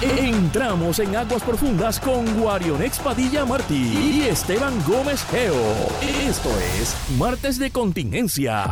[0.04, 5.54] Entramos en aguas profundas con Guarionex Padilla Martí y Esteban Gómez Geo.
[6.02, 8.64] Esto es Martes de Contingencia.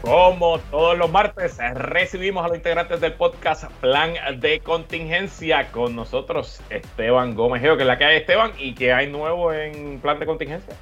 [0.00, 6.62] Como todos los martes, recibimos a los integrantes del podcast Plan de Contingencia con nosotros,
[6.70, 10.18] Esteban Gómez Geo, que es la que hay Esteban y que hay nuevo en Plan
[10.18, 10.74] de Contingencia.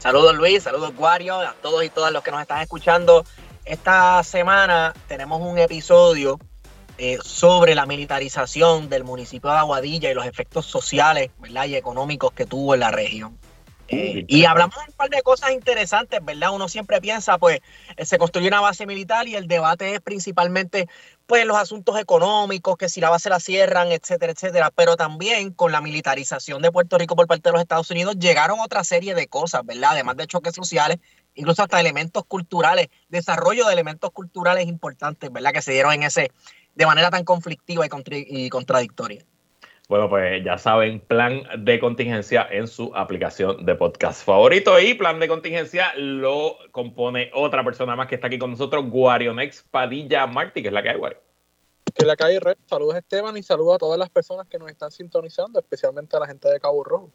[0.00, 3.24] Saludos Luis, saludos Guario, a todos y todas los que nos están escuchando.
[3.64, 6.38] Esta semana tenemos un episodio
[6.98, 11.66] eh, sobre la militarización del municipio de Aguadilla y los efectos sociales ¿verdad?
[11.66, 13.36] y económicos que tuvo en la región.
[13.88, 16.52] Eh, y hablamos de un par de cosas interesantes, ¿verdad?
[16.54, 17.60] Uno siempre piensa, pues,
[17.96, 20.88] eh, se construye una base militar y el debate es principalmente,
[21.26, 24.70] pues, los asuntos económicos, que si la base la cierran, etcétera, etcétera.
[24.74, 28.58] Pero también con la militarización de Puerto Rico por parte de los Estados Unidos llegaron
[28.60, 29.90] otra serie de cosas, ¿verdad?
[29.92, 30.98] Además de choques sociales,
[31.34, 35.52] incluso hasta elementos culturales, desarrollo de elementos culturales importantes, ¿verdad?
[35.52, 36.30] Que se dieron en ese,
[36.74, 39.24] de manera tan conflictiva y, contradictoria.
[39.88, 44.80] Bueno, pues ya saben, plan de contingencia en su aplicación de podcast favorito.
[44.80, 49.62] Y plan de contingencia lo compone otra persona más que está aquí con nosotros, Guarionex
[49.70, 51.18] Padilla Martí, que es la que hay, Guario.
[51.94, 54.70] Que es la que hay, Saludos, Esteban, y saludos a todas las personas que nos
[54.70, 57.10] están sintonizando, especialmente a la gente de Cabo Rojo.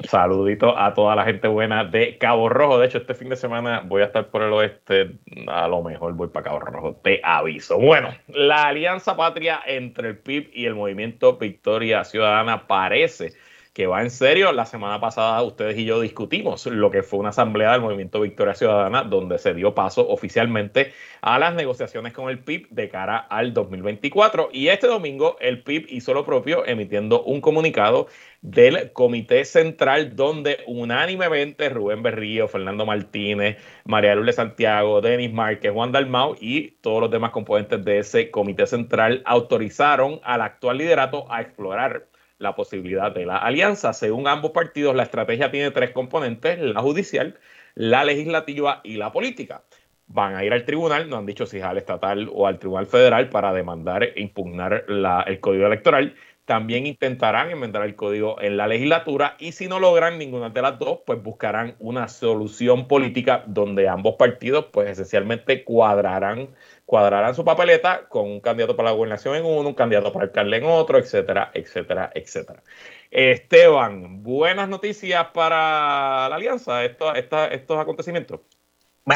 [0.00, 2.78] Saludito a toda la gente buena de Cabo Rojo.
[2.78, 5.18] De hecho, este fin de semana voy a estar por el oeste.
[5.48, 6.94] A lo mejor voy para Cabo Rojo.
[7.02, 7.78] Te aviso.
[7.78, 13.32] Bueno, la alianza patria entre el PIB y el movimiento Victoria Ciudadana parece
[13.78, 14.50] que va en serio.
[14.50, 18.52] La semana pasada ustedes y yo discutimos lo que fue una asamblea del Movimiento Victoria
[18.52, 23.54] Ciudadana donde se dio paso oficialmente a las negociaciones con el PIB de cara al
[23.54, 24.48] 2024.
[24.52, 28.08] Y este domingo el PIB hizo lo propio emitiendo un comunicado
[28.42, 35.92] del Comité Central donde unánimemente Rubén Berrío, Fernando Martínez, María Lourdes Santiago, Denis Márquez, Juan
[35.92, 41.42] Dalmau y todos los demás componentes de ese Comité Central autorizaron al actual liderato a
[41.42, 43.92] explorar la posibilidad de la alianza.
[43.92, 47.38] Según ambos partidos, la estrategia tiene tres componentes, la judicial,
[47.74, 49.62] la legislativa y la política.
[50.06, 52.86] Van a ir al tribunal, no han dicho si es al estatal o al tribunal
[52.86, 56.14] federal para demandar e impugnar el código electoral.
[56.48, 60.78] También intentarán enmendar el código en la legislatura y si no logran ninguna de las
[60.78, 66.48] dos, pues buscarán una solución política donde ambos partidos pues esencialmente cuadrarán
[66.86, 70.56] cuadrarán su papeleta con un candidato para la gobernación en uno, un candidato para alcalde
[70.56, 72.62] en otro, etcétera, etcétera, etcétera.
[73.10, 78.40] Esteban, buenas noticias para la alianza, estos, estos acontecimientos.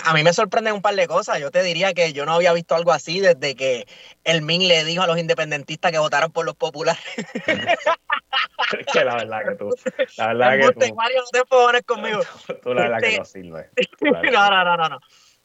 [0.05, 1.39] A mí me sorprenden un par de cosas.
[1.39, 3.87] Yo te diría que yo no había visto algo así desde que
[4.25, 7.03] el MIN le dijo a los independentistas que votaron por los populares.
[8.93, 9.71] que la verdad que tú.
[10.17, 10.95] La verdad que tú.
[10.95, 12.21] Mario, no te pones conmigo.
[12.63, 13.71] Tú, la verdad que no sirve.
[14.01, 15.01] no, no, no, no.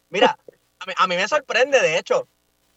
[0.09, 0.37] Mira,
[0.97, 2.27] a mí, me sorprende, de hecho,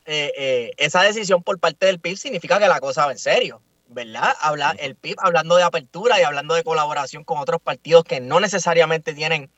[0.06, 3.62] eh, eh, esa decisión por parte del PIB significa que la cosa va en serio,
[3.86, 4.34] ¿verdad?
[4.40, 8.40] Habla, el PIB hablando de apertura y hablando de colaboración con otros partidos que no
[8.40, 9.50] necesariamente tienen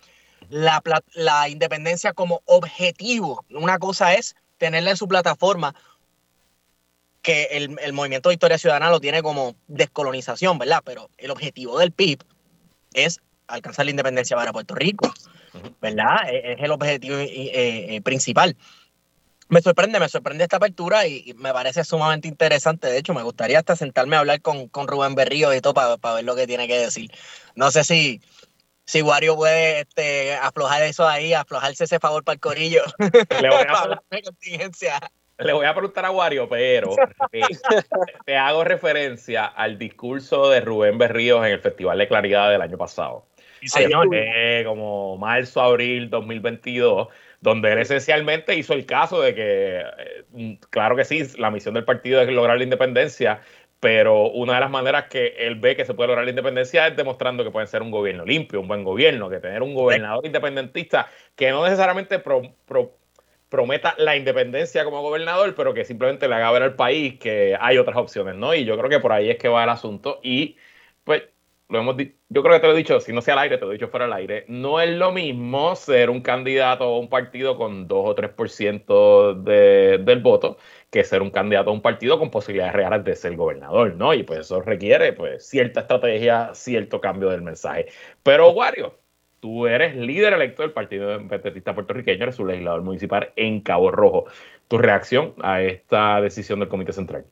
[0.50, 0.82] la,
[1.14, 3.44] la independencia como objetivo.
[3.50, 5.74] Una cosa es tenerla en su plataforma,
[7.22, 10.82] que el, el movimiento Victoria Ciudadana lo tiene como descolonización, ¿verdad?
[10.84, 12.22] Pero el objetivo del PIB
[12.94, 15.12] es alcanzar la independencia para Puerto Rico.
[15.80, 16.28] ¿verdad?
[16.28, 18.56] E, es el objetivo eh, eh, principal.
[19.48, 22.88] Me sorprende, me sorprende esta apertura y, me parece sumamente interesante.
[22.88, 26.14] De hecho, me gustaría hasta sentarme a hablar con, con Rubén Berrío y todo para
[26.14, 27.10] ver lo que tiene que decir.
[27.54, 28.22] No sé si,
[28.84, 32.82] si Wario puede este, aflojar eso ahí, aflojarse ese favor para el corillo.
[33.42, 34.00] Le voy a,
[35.38, 36.94] le voy a preguntar a Wario, pero
[38.26, 42.78] te, hago referencia al discurso de Rubén Berríos en el Festival de Claridad del año
[42.78, 43.26] pasado.
[43.60, 44.08] Sí, señor.
[44.64, 47.08] como marzo, abril 2022,
[47.40, 51.84] donde él esencialmente hizo el caso de que, eh, claro que sí, la misión del
[51.84, 53.40] partido es lograr la independencia,
[53.82, 56.96] pero una de las maneras que él ve que se puede lograr la independencia es
[56.96, 61.08] demostrando que puede ser un gobierno limpio, un buen gobierno, que tener un gobernador independentista
[61.34, 62.22] que no necesariamente
[63.48, 67.76] prometa la independencia como gobernador, pero que simplemente le haga ver al país que hay
[67.76, 68.54] otras opciones, ¿no?
[68.54, 70.56] Y yo creo que por ahí es que va el asunto y
[71.68, 71.96] lo hemos
[72.28, 73.74] yo creo que te lo he dicho, si no sea al aire, te lo he
[73.74, 77.88] dicho fuera al aire, no es lo mismo ser un candidato a un partido con
[77.88, 80.58] 2 o 3% de, del voto
[80.90, 84.12] que ser un candidato a un partido con posibilidades reales de ser gobernador, ¿no?
[84.14, 87.86] Y pues eso requiere pues cierta estrategia, cierto cambio del mensaje.
[88.22, 88.98] Pero Wario,
[89.40, 94.26] tú eres líder electo del Partido Independentista Puertorriqueño, eres su legislador municipal en Cabo Rojo.
[94.68, 97.26] ¿Tu reacción a esta decisión del Comité Central?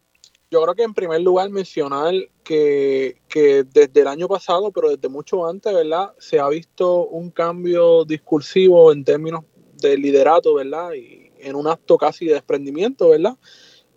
[0.51, 5.09] Yo creo que en primer lugar mencionar que, que, desde el año pasado, pero desde
[5.09, 6.13] mucho antes, ¿verdad?
[6.19, 9.45] Se ha visto un cambio discursivo en términos
[9.81, 10.93] de liderato, ¿verdad?
[10.95, 13.37] Y, en un acto casi de desprendimiento, ¿verdad?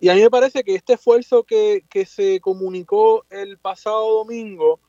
[0.00, 4.80] Y a mí me parece que este esfuerzo que, se comunicó el pasado domingo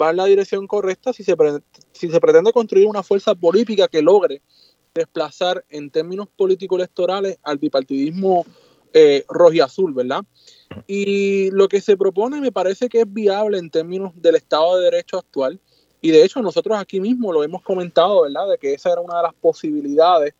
[0.00, 1.36] va en la dirección correcta si se,
[1.92, 4.42] si se pretende construir una fuerza política que logre
[4.94, 8.44] desplazar en términos político-electorales al bipartidismo
[8.92, 10.24] eh, rojo y azul, ¿verdad?
[10.86, 14.84] Y lo que se propone me parece que es viable en términos del Estado de
[14.84, 15.60] Derecho actual.
[16.00, 18.50] Y de hecho nosotros aquí mismo lo hemos comentado, ¿verdad?
[18.50, 20.34] De que esa era una de las posibilidades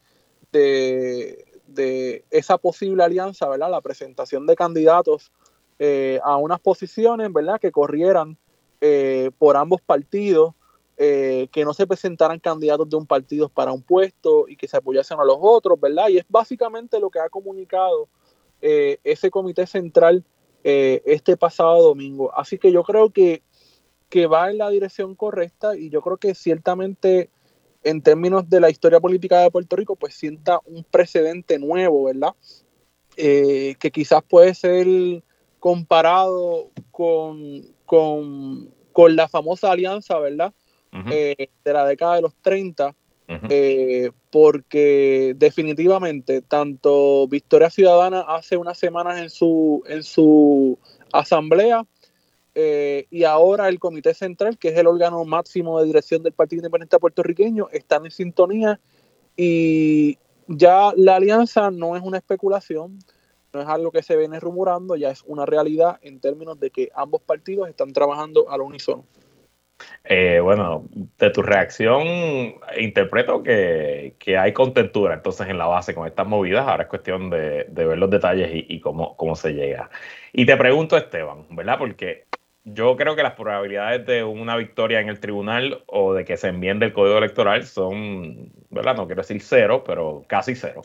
[0.53, 3.71] de, de esa posible alianza, ¿verdad?
[3.71, 5.33] La presentación de candidatos
[5.79, 7.61] eh, a unas posiciones, ¿verdad?
[7.61, 8.37] Que corrieran
[8.81, 10.55] eh, por ambos partidos,
[10.97, 14.77] eh, que no se presentaran candidatos de un partido para un puesto y que se
[14.77, 16.09] apoyasen a los otros, ¿verdad?
[16.09, 18.09] Y es básicamente lo que ha comunicado
[19.05, 20.25] ese comité central
[20.63, 22.33] este pasado domingo.
[22.35, 23.43] Así que yo creo que,
[24.09, 27.29] que va en la dirección correcta y yo creo que ciertamente
[27.85, 32.35] en términos de la historia política de Puerto Rico, pues sienta un precedente nuevo, ¿verdad?
[33.17, 34.87] Eh, que quizás puede ser
[35.61, 40.53] comparado con, con, la famosa alianza, ¿verdad?
[41.11, 42.95] Eh, de la década de los 30,
[43.49, 50.77] eh, porque definitivamente tanto Victoria Ciudadana hace unas semanas en su, en su
[51.13, 51.87] asamblea
[52.57, 56.59] eh, y ahora el Comité Central, que es el órgano máximo de dirección del Partido
[56.59, 58.81] Independiente puertorriqueño, están en sintonía
[59.37, 60.19] y
[60.49, 62.99] ya la alianza no es una especulación,
[63.53, 66.91] no es algo que se viene rumorando, ya es una realidad en términos de que
[66.97, 69.05] ambos partidos están trabajando al unísono.
[70.07, 70.85] Eh, bueno,
[71.19, 72.07] de tu reacción
[72.79, 77.67] interpreto que, hay contentura entonces en la base con estas movidas, ahora es cuestión de,
[77.71, 79.91] ver los detalles y, cómo, se llega.
[80.33, 81.79] Y te pregunto, Esteban, ¿verdad?
[81.79, 82.27] Porque
[82.65, 86.49] yo creo que las probabilidades de una victoria en el tribunal o de que se
[86.49, 88.97] enmiende el código electoral son, ¿verdad?
[88.97, 90.83] No quiero decir cero, pero casi cero.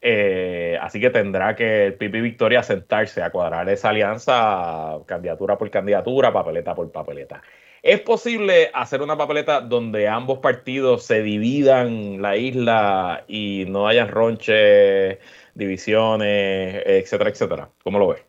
[0.00, 5.70] Eh, así que tendrá que el Pipi Victoria sentarse a cuadrar esa alianza candidatura por
[5.70, 7.42] candidatura, papeleta por papeleta.
[7.82, 14.08] ¿Es posible hacer una papeleta donde ambos partidos se dividan la isla y no hayan
[14.08, 15.18] ronches,
[15.54, 17.70] divisiones, etcétera, etcétera?
[17.82, 18.22] ¿Cómo lo ves?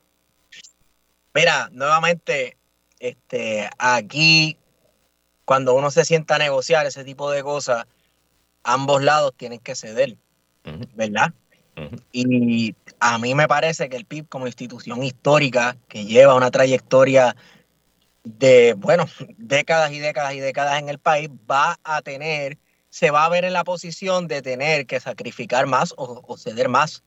[1.33, 2.57] Mira, nuevamente,
[2.99, 4.57] este, aquí,
[5.43, 7.85] cuando uno se sienta a negociar ese tipo de cosas,
[8.63, 10.15] ambos lados tienen que ceder,
[10.95, 11.33] ¿verdad?
[12.11, 17.35] Y a mí me parece que el PIB como institución histórica que lleva una trayectoria
[18.23, 19.05] de, bueno,
[19.37, 22.57] décadas y décadas y décadas en el país, va a tener,
[22.89, 27.03] se va a ver en la posición de tener que sacrificar más o, ceder más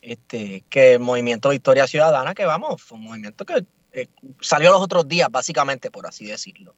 [0.00, 4.08] este, que el movimiento Victoria Ciudadana, que vamos, fue un movimiento que eh,
[4.40, 6.74] salió los otros días, básicamente, por así decirlo.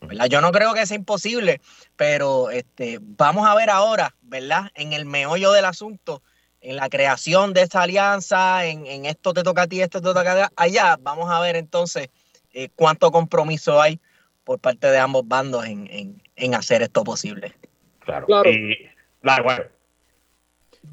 [0.00, 0.26] ¿verdad?
[0.26, 1.60] Yo no creo que sea imposible,
[1.96, 4.70] pero este, vamos a ver ahora, ¿verdad?
[4.74, 6.22] En el meollo del asunto,
[6.60, 10.50] en la creación de esta alianza, en, esto te toca a ti, esto te toca
[10.56, 12.08] allá, vamos a ver entonces
[12.52, 14.00] eh, cuánto compromiso hay
[14.44, 16.20] por parte de ambos bandos en,
[16.54, 17.54] hacer esto posible.
[18.00, 18.26] Claro.
[18.26, 18.50] claro.
[18.50, 18.90] Y,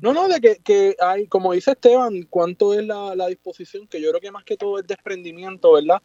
[0.02, 4.22] no, no, de que, hay, como dice Esteban, cuánto es la, disposición, que yo creo
[4.22, 6.02] que más que todo es desprendimiento, ¿verdad?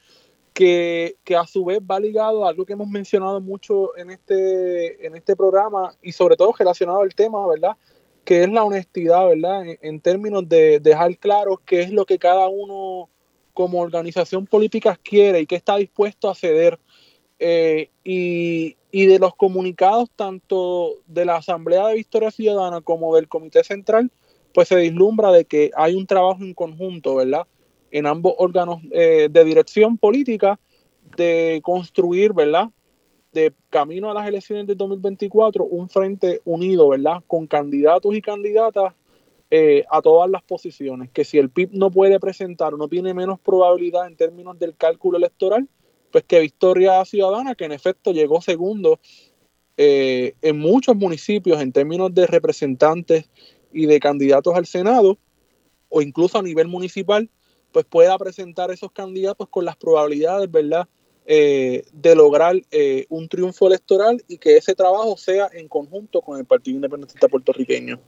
[0.52, 5.14] Que, a su vez va ligado a algo que hemos mencionado mucho en este, en
[5.14, 7.76] este programa y sobre todo relacionado al tema, ¿verdad?
[8.24, 9.62] Que es la honestidad, ¿verdad?
[9.80, 13.10] En, términos de dejar claro qué es lo que cada uno
[13.54, 16.78] como organización política quiere y qué está dispuesto a ceder.
[17.38, 23.64] Eh, y, de los comunicados tanto de la Asamblea de Victoria Ciudadana como del Comité
[23.64, 24.10] Central,
[24.52, 27.46] pues se vislumbra de que hay un trabajo en conjunto, ¿verdad?
[27.90, 30.60] En ambos órganos eh, de dirección política
[31.16, 32.70] de construir, ¿verdad?
[33.32, 37.22] De camino a las elecciones de 2024, un frente unido, ¿verdad?
[37.26, 38.94] Con candidatos y candidatas
[39.50, 41.10] eh, a todas las posiciones.
[41.10, 44.76] Que si el PIB no puede presentar o no tiene menos probabilidad en términos del
[44.76, 45.68] cálculo electoral,
[46.10, 49.00] pues que Victoria Ciudadana, que en efecto llegó segundo
[49.76, 53.28] eh, en muchos municipios en términos de representantes
[53.72, 55.18] y de candidatos al Senado,
[55.88, 57.28] o incluso a nivel municipal,
[57.72, 60.88] pues pueda presentar esos candidatos con las probabilidades, ¿verdad?,
[61.26, 66.38] eh, de lograr eh, un triunfo electoral y que ese trabajo sea en conjunto con
[66.38, 67.98] el Partido Independentista Puertorriqueño.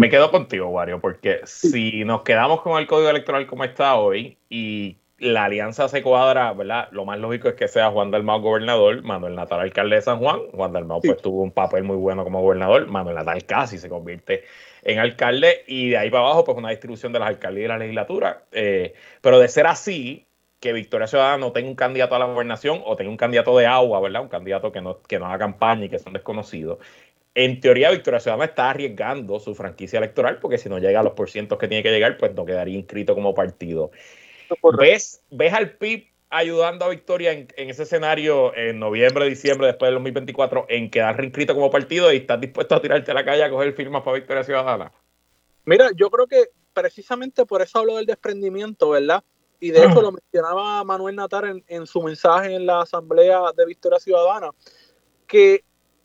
[0.00, 4.38] Me quedo contigo, Wario, porque si nos quedamos con el código electoral como está hoy
[4.48, 6.88] y la alianza se cuadra, ¿verdad?
[6.90, 10.40] Lo más lógico es que sea Juan Dalmau gobernador, Manuel Natal alcalde de San Juan.
[10.54, 14.44] Juan Dalmau pues tuvo un papel muy bueno como gobernador, Manuel Natal casi se convierte
[14.84, 17.76] en alcalde y de ahí para abajo pues una distribución de las alcaldías y la
[17.76, 18.44] legislatura.
[18.52, 20.26] Eh, pero de ser así,
[20.60, 23.66] que Victoria Ciudadana no tenga un candidato a la gobernación o tenga un candidato de
[23.66, 24.22] agua, ¿verdad?
[24.22, 26.78] Un candidato que no, que no haga campaña y que son desconocidos.
[27.34, 31.12] En teoría, Victoria Ciudadana está arriesgando su franquicia electoral porque si no llega a los
[31.12, 33.92] porcientos que tiene que llegar, pues no quedaría inscrito como partido.
[34.78, 39.94] ¿Ves, ¿Ves al PIB ayudando a Victoria en, ese escenario en noviembre, diciembre, después del
[39.96, 43.50] 2024, en quedar reinscrito como partido y estás dispuesto a tirarte a la calle a
[43.50, 44.92] coger firmas para Victoria Ciudadana?
[45.64, 49.22] Mira, yo creo que precisamente por eso hablo del desprendimiento, ¿verdad?
[49.58, 53.66] Y de hecho lo mencionaba Manuel Natar en, en su mensaje en la Asamblea de
[53.66, 54.50] Victoria Ciudadana,
[55.26, 55.64] que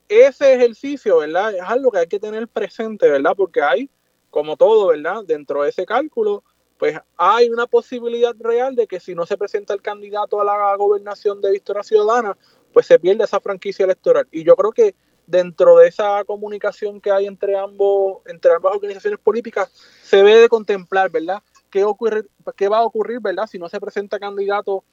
[0.10, 1.54] ese ejercicio, ¿verdad?
[1.54, 3.34] Es algo que hay que tener presente, ¿verdad?
[3.36, 3.90] Porque hay,
[4.30, 5.24] como todo, ¿verdad?
[5.26, 6.44] Dentro de ese cálculo,
[6.78, 10.76] pues hay una posibilidad real de que si no se presenta el candidato a la
[10.76, 12.38] gobernación de Victoria Ciudadana,
[12.74, 14.28] pues se pierde esa franquicia electoral.
[14.32, 14.96] Y yo creo que
[15.28, 19.72] dentro de esa comunicación que hay entre ambos, entre ambas organizaciones políticas,
[20.04, 21.42] se debe de contemplar, ¿verdad?
[21.70, 22.26] ¿Qué, ocurre,
[22.56, 23.48] qué va a ocurrir, ¿verdad?
[23.48, 24.84] Si no se presenta candidato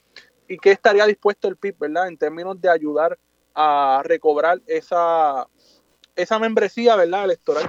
[0.49, 2.09] y qué estaría dispuesto el PIB, ¿verdad?
[2.09, 3.19] En términos de ayudar
[3.55, 5.47] a recobrar esa,
[6.17, 7.25] esa membresía, ¿verdad?
[7.25, 7.65] Electoral.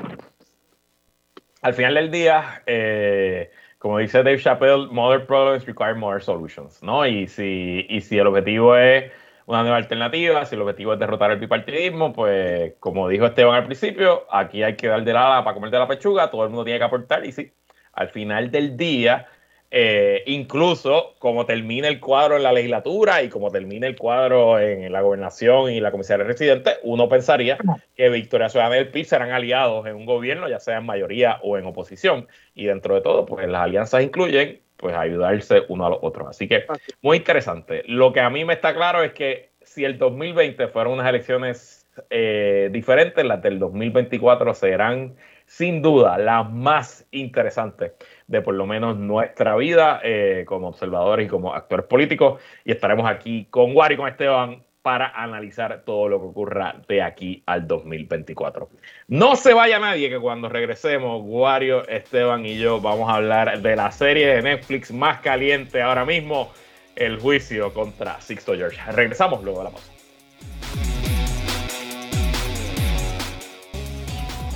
[1.61, 7.05] Al final del día, eh, como dice Dave Chappelle, Modern Problems Require More Solutions, ¿no?
[7.05, 9.11] Y si, y si el objetivo es
[9.45, 13.65] una nueva alternativa, si el objetivo es derrotar el bipartidismo, pues como dijo Esteban al
[13.65, 16.63] principio, aquí hay que dar de la para comer de la pechuga, todo el mundo
[16.63, 17.51] tiene que aportar y sí,
[17.93, 19.27] al final del día
[19.75, 24.91] eh, incluso como termina el cuadro en la legislatura y como termina el cuadro en
[24.91, 27.57] la gobernación y la comisaría residente, uno pensaría
[27.95, 31.39] que Victoria Ciudadana y el PIB serán aliados en un gobierno, ya sea en mayoría
[31.41, 32.27] o en oposición.
[32.53, 36.27] Y dentro de todo, pues las alianzas incluyen pues ayudarse uno a los otros.
[36.29, 36.65] Así que
[37.01, 37.81] muy interesante.
[37.87, 41.87] Lo que a mí me está claro es que si el 2020 fueron unas elecciones
[42.11, 45.15] eh, diferentes, las del 2024 serán
[45.45, 47.93] sin duda las más interesantes
[48.33, 52.41] de por lo menos nuestra vida eh, como observadores y como actores políticos.
[52.65, 57.01] Y estaremos aquí con Wari y con Esteban para analizar todo lo que ocurra de
[57.01, 58.69] aquí al 2024.
[59.07, 63.75] No se vaya nadie que cuando regresemos, Wario, Esteban y yo vamos a hablar de
[63.75, 66.51] la serie de Netflix más caliente ahora mismo,
[66.95, 68.79] El juicio contra Sixto George.
[68.91, 69.92] Regresamos luego de la pausa.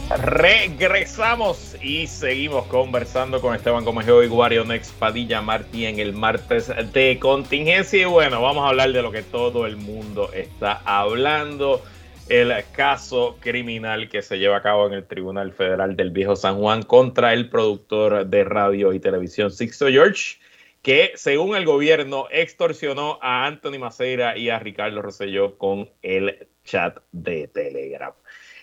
[0.09, 6.71] Regresamos y seguimos conversando con Esteban Gómez y Guario Next Padilla Martí en el martes
[6.93, 8.03] de contingencia.
[8.03, 11.83] Y bueno, vamos a hablar de lo que todo el mundo está hablando.
[12.29, 16.57] El caso criminal que se lleva a cabo en el Tribunal Federal del Viejo San
[16.57, 20.37] Juan contra el productor de radio y televisión Sixto George,
[20.81, 26.97] que según el gobierno extorsionó a Anthony Maceira y a Ricardo Rosselló con el chat
[27.11, 28.13] de Telegram.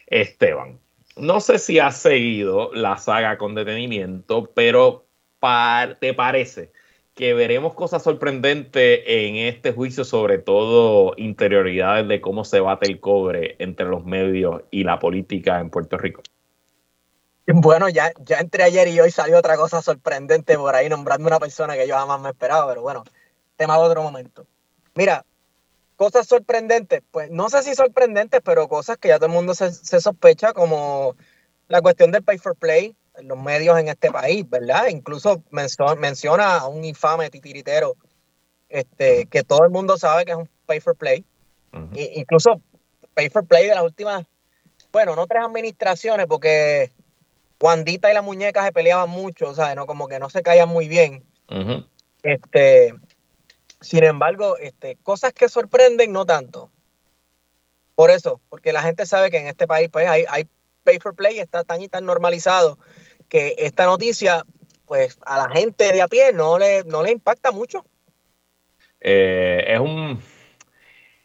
[0.07, 0.79] Esteban,
[1.17, 5.07] no sé si has seguido la saga con detenimiento, pero
[6.01, 6.73] ¿te parece
[7.15, 12.99] que veremos cosas sorprendentes en este juicio, sobre todo interioridades de cómo se bate el
[12.99, 16.23] cobre entre los medios y la política en Puerto Rico?
[17.47, 21.39] Bueno, ya, ya entre ayer y hoy salió otra cosa sorprendente por ahí nombrando una
[21.39, 23.05] persona que yo jamás me esperaba, pero bueno,
[23.57, 24.47] tema de otro momento.
[24.95, 25.25] Mira,
[26.05, 29.73] cosas sorprendentes, pues no sé si sorprendentes, pero cosas que ya todo el mundo se,
[29.73, 31.17] sospecha, como
[31.69, 34.89] la cuestión del pay for play en los medios en este país, ¿verdad?
[34.89, 37.97] Incluso menciona a un infame titiritero
[38.69, 41.25] este, que todo el mundo sabe que es un pay for play.
[41.95, 42.61] incluso
[43.15, 44.27] pay for play de las últimas,
[44.93, 46.93] bueno, no tres administraciones, porque
[47.59, 49.75] Juandita y la muñeca se peleaban mucho, ¿sabes?
[49.75, 49.87] ¿no?
[49.87, 51.25] Como que no se caían muy bien.
[52.23, 52.93] Este,
[53.85, 56.71] sin embargo, este, cosas que sorprenden no tanto.
[57.95, 60.49] Por eso, porque la gente sabe que en este país pues, hay, hay
[60.83, 62.79] pay for play, está tan y tan normalizado
[63.29, 64.45] que esta noticia,
[64.87, 67.85] pues a la gente de a pie no le, no le impacta mucho.
[69.01, 70.21] Eh, es un.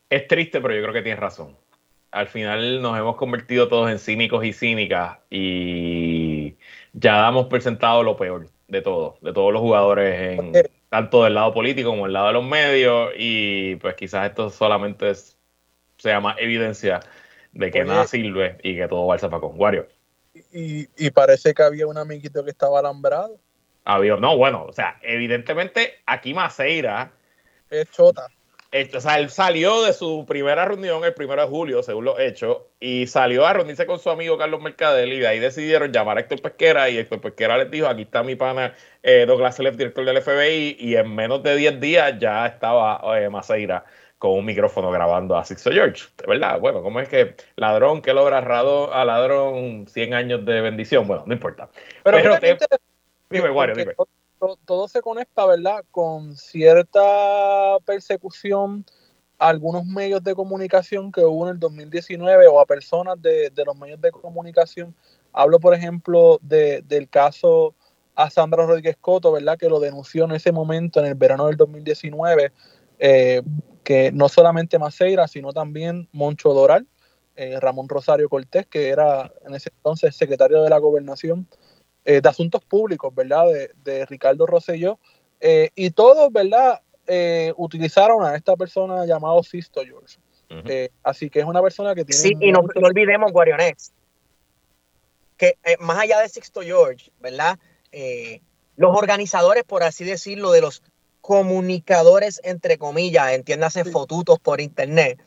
[0.10, 1.58] Es triste, pero yo creo que tienes razón.
[2.12, 6.56] Al final nos hemos convertido todos en cínicos y cínicas y
[6.94, 10.54] ya damos por sentado lo peor de todo, de todos los jugadores, en,
[10.90, 15.14] tanto del lado político como del lado de los medios, y pues quizás esto solamente
[15.98, 17.00] sea más evidencia
[17.52, 19.54] de que nada sirve y que todo va al zafacón.
[19.56, 19.88] Wario.
[20.52, 23.40] Y, y, parece que había un amiguito que estaba alambrado.
[23.84, 27.12] Había, no, bueno, o sea, evidentemente aquí Maceira.
[27.70, 28.28] Es chota.
[28.72, 32.58] O sea, él salió de su primera reunión el primero de julio, según los hechos,
[32.80, 36.22] y salió a reunirse con su amigo Carlos Mercadel, y de ahí decidieron llamar a
[36.22, 40.06] Héctor Pesquera, y Héctor Pesquera les dijo, aquí está mi pana eh, Douglas Selef, director
[40.06, 43.86] del FBI, y en menos de 10 días ya estaba eh, Maceira
[44.20, 46.60] con un micrófono grabando a Sixto George, ¿verdad?
[46.60, 51.08] Bueno, ¿cómo es que ladrón que logra a ladrón 100 años de bendición?
[51.08, 51.70] Bueno, no importa.
[52.04, 52.18] Pero,
[53.30, 53.94] dime, Wario, dime.
[54.66, 55.84] Todo, se conecta, ¿verdad?
[55.92, 58.86] Con cierta persecución
[59.38, 63.78] a algunos medios de comunicación que hubo en el 2019 o a personas de, los
[63.78, 64.96] medios de comunicación.
[65.34, 67.76] Hablo, por ejemplo, del caso
[68.16, 69.58] a Sandra Rodríguez Coto, ¿verdad?
[69.58, 72.52] Que lo denunció en ese momento, en el verano del 2019,
[73.00, 73.42] eh,
[73.84, 76.88] que no solamente Maceira, sino también Moncho Doral,
[77.36, 81.48] eh, Ramón Rosario Cortés, que era en ese entonces secretario de la Gobernación
[82.10, 83.46] eh, de Asuntos Públicos, ¿verdad?
[83.84, 84.98] De, Ricardo Rosselló,
[85.40, 86.82] eh, y todos, ¿verdad?
[87.58, 90.20] utilizaron a esta persona llamado Sisto George.
[91.02, 92.22] así que es una persona que tiene...
[92.22, 93.92] Sí, y no, olvidemos, Guarionex,
[95.36, 97.58] que más allá de Sixto George, ¿verdad?
[98.76, 100.84] los organizadores, por así decirlo, de los
[101.22, 105.20] comunicadores, entre comillas, entiéndase fotutos por internet,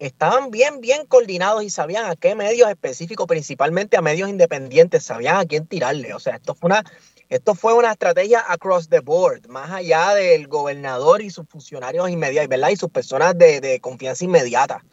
[0.00, 5.36] estaban bien, bien coordinados y sabían a qué medios específicos, principalmente a medios independientes, sabían
[5.36, 6.14] a quién tirarle.
[6.14, 6.84] O sea, esto fue una,
[7.28, 12.48] esto fue una estrategia across the board, más allá del gobernador y sus funcionarios inmediatos,
[12.48, 12.70] ¿verdad?
[12.70, 14.84] Y sus personas de, de confianza inmediata.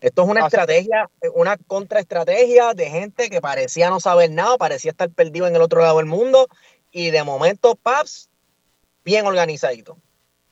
[0.00, 5.08] Esto es una estrategia, una contraestrategia de gente que parecía no saber nada, parecía estar
[5.10, 6.48] perdido en el otro lado del mundo,
[6.90, 8.28] y de momento, Paps,
[9.04, 9.96] bien organizadito.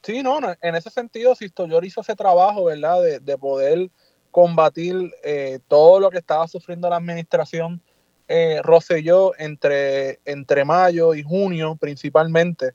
[0.02, 3.02] Sí, no, en ese sentido, Sisto yo hizo ese trabajo, ¿verdad?
[3.20, 3.90] De, poder
[4.30, 7.82] combatir eh, todo lo que estaba sufriendo la administración
[8.28, 12.72] eh, Rosselló entre, entre mayo y junio principalmente,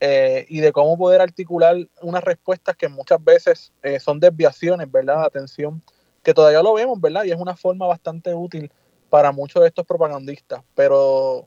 [0.00, 5.24] eh, y de cómo poder articular unas respuestas que muchas veces eh, son desviaciones, ¿verdad?
[5.24, 5.82] Atención,
[6.22, 7.24] que todavía lo vemos, ¿verdad?
[7.24, 8.70] Y es una forma bastante útil
[9.08, 11.46] para muchos de estos propagandistas, pero...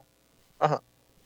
[0.57, 0.81] Ajá.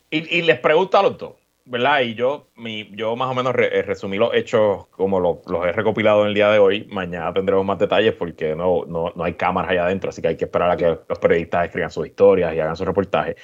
[0.10, 1.36] Y, y les pregunto a los dos,
[1.66, 2.02] ¿verdad?
[2.02, 6.22] Y yo, mi, yo más o menos eh, resumí los hechos como los he recopilado
[6.24, 6.86] en el día de hoy.
[6.90, 10.38] Mañana tendremos más detalles porque no, no, no, hay cámaras allá adentro, así que hay
[10.38, 13.36] que esperar a que los periodistas escriban sus historias y hagan sus reportajes.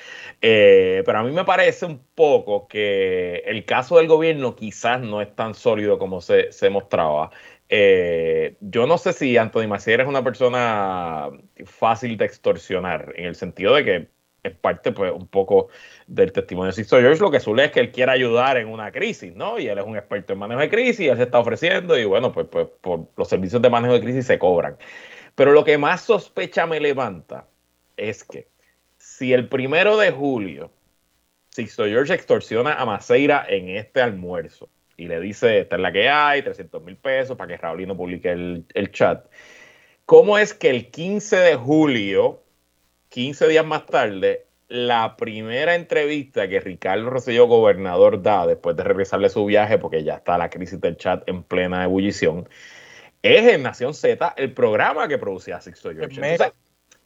[0.41, 5.22] Eh, pero a mí me parece un poco que el caso del gobierno quizás no
[5.22, 7.32] es tan sólido como se, se mostraba.
[7.70, 11.30] Eh, yo no sé si Anthony Macier es una persona
[11.65, 15.70] fácil de extorsionar, en el sentido de que es parte, pues, un poco
[16.10, 18.91] del testimonio de Sisto George, lo que suele es que él quiere ayudar en una
[18.91, 19.60] crisis, ¿no?
[19.60, 22.32] Y él es un experto en manejo de crisis, él se está ofreciendo, y bueno,
[22.32, 24.78] pues, pues por los servicios de manejo de crisis se cobran.
[25.36, 27.47] Pero lo que más sospecha me levanta
[27.95, 28.47] es que
[28.97, 30.72] si el primero de julio
[31.49, 36.10] Sixto George extorsiona a Maceira en este almuerzo y le dice, esta es la que
[36.10, 39.26] hay, 300 mil pesos para que Raulino publique el, el chat,
[40.05, 42.43] ¿cómo es que el 15 de julio
[43.10, 49.30] 15 días más tarde, la primera entrevista que Ricardo Rosselló, gobernador, da después de regresarle
[49.30, 52.47] su viaje, porque ya está la crisis del chat en plena ebullición,
[53.24, 56.38] es en Nación Z, el programa que producía Sixto George.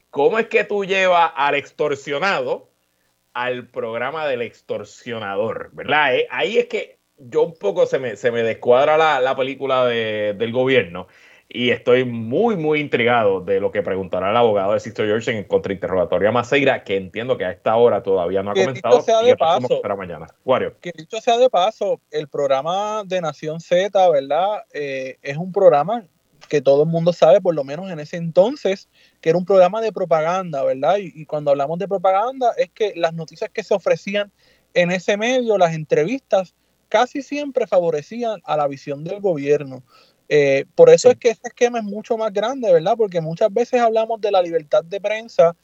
[0.10, 2.70] ¿cómo es que tú llevas al extorsionado
[3.34, 5.72] al programa del extorsionador?
[5.74, 6.16] ¿Verdad?
[6.16, 10.52] Eh, ahí es que yo un poco se me, se me descuadra la, película del
[10.52, 11.08] gobierno
[11.54, 15.44] y estoy muy, muy intrigado de lo que preguntará el abogado de Sisto George en
[15.44, 19.02] contrainterrogatorio a Maceira, que entiendo que a esta hora todavía no ha que comenzado.
[19.02, 20.26] Sea de paso, mañana.
[20.82, 24.64] Que dicho sea de paso, el programa de Nación Z, ¿verdad?
[24.74, 26.08] Eh, es un programa
[26.50, 28.90] que todo el mundo sabe, por lo menos en ese entonces,
[29.22, 30.98] que era un programa de propaganda, ¿verdad?
[30.98, 34.32] Y, y cuando hablamos de propaganda es que las noticias que se ofrecían
[34.74, 36.56] en ese medio, las entrevistas,
[36.90, 39.84] casi siempre favorecían a la visión del gobierno.
[40.30, 42.96] Eh, por eso es que este esquema es mucho más grande, ¿verdad?
[42.98, 45.56] Porque muchas veces hablamos de la libertad de prensa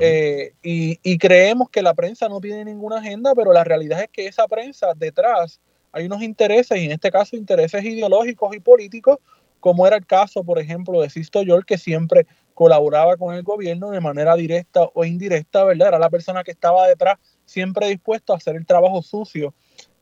[0.00, 4.26] eh, y, creemos que la prensa no tiene ninguna agenda, pero la realidad es que
[4.26, 5.60] esa prensa detrás
[5.92, 9.18] hay unos intereses, y en este caso intereses ideológicos y políticos,
[9.60, 13.90] como era el caso, por ejemplo, de Sisto York, que siempre colaboraba con el gobierno
[13.90, 15.88] de manera directa o indirecta, ¿verdad?
[15.88, 19.54] Era la persona que estaba detrás, siempre dispuesto a hacer el trabajo sucio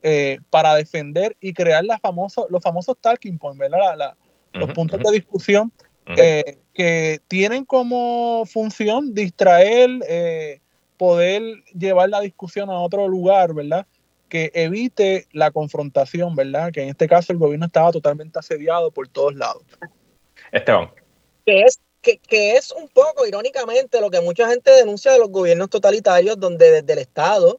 [0.07, 4.15] eh, para defender y crear la famoso, los famosos talking points, ¿verdad?
[4.53, 5.73] los puntos de discusión
[6.15, 10.61] eh, que tienen como función distraer, eh,
[10.99, 11.43] poder
[11.73, 13.87] llevar la discusión a otro lugar, ¿verdad?
[14.29, 16.71] Que evite la confrontación, ¿verdad?
[16.71, 19.63] Que en este caso el gobierno estaba totalmente asediado por todos lados.
[20.53, 20.91] Esteban.
[21.47, 25.31] Que es, que, que es un poco, irónicamente, lo que mucha gente denuncia de los
[25.31, 27.59] gobiernos totalitarios, donde desde el Estado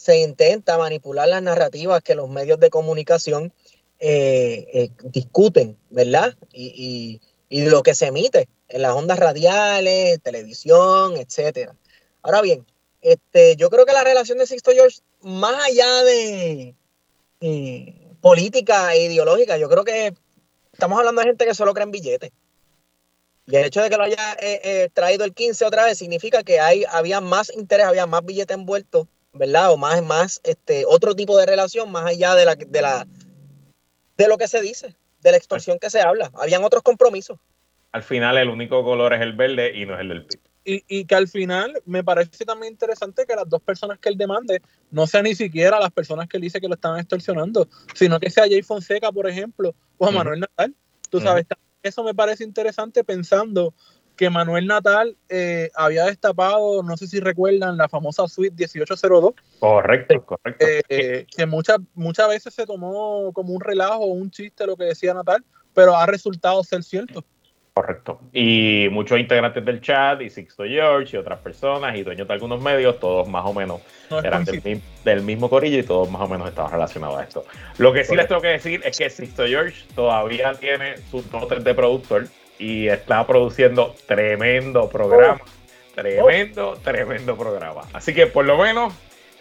[0.00, 3.52] se intenta manipular las narrativas que los medios de comunicación
[3.98, 6.34] eh, eh, discuten, ¿verdad?
[6.54, 7.20] Y,
[7.50, 11.76] y, lo que se emite en las ondas radiales, televisión, etcétera.
[12.22, 12.64] Ahora bien,
[13.02, 16.74] este, yo creo que la relación de Sixto George, más allá de
[18.22, 20.14] política e ideológica, yo creo que
[20.72, 22.30] estamos hablando de gente que solo cree en billetes.
[23.46, 26.58] Y el hecho de que lo haya eh, traído el 15 otra vez significa que
[26.58, 29.72] hay, había más interés, había más billetes envueltos, ¿verdad?
[29.72, 33.06] O más, más este, otro tipo de relación más allá de la, de la
[34.16, 36.30] de lo que se dice, de la extorsión que se habla.
[36.34, 37.38] Habían otros compromisos.
[37.92, 40.40] Al final el único color es el verde y no es el del PIB.
[40.62, 44.18] Y, y, que al final me parece también interesante que las dos personas que él
[44.18, 44.60] demande
[44.90, 48.28] no sean ni siquiera las personas que él dice que lo están extorsionando, sino que
[48.28, 50.74] sea Jay Fonseca, por ejemplo, o a Manuel Natal.
[51.08, 51.46] Tú sabes,
[51.82, 53.72] eso me parece interesante pensando
[54.20, 59.32] que Manuel Natal eh, había destapado, no sé si recuerdan, la famosa suite 1802.
[59.58, 60.66] Correcto, correcto.
[60.90, 65.14] Eh, que muchas, muchas veces se tomó como un relajo un chiste lo que decía
[65.14, 65.42] Natal,
[65.72, 67.24] pero ha resultado ser cierto.
[67.72, 68.20] Correcto.
[68.34, 72.60] Y muchos integrantes del chat, y Sixto George, y otras personas, y dueños de algunos
[72.60, 73.80] medios, todos más o menos
[74.22, 77.46] eran del, mismo corillo y todos más o menos estaban relacionados a esto.
[77.78, 81.64] Lo que sí les tengo que decir es que Sixto George todavía tiene sus dotes
[81.64, 82.26] de productor
[82.60, 85.40] y está produciendo tremendo programa.
[85.42, 85.94] Oh.
[85.94, 87.82] Tremendo, tremendo programa.
[87.92, 88.92] Así que por lo menos,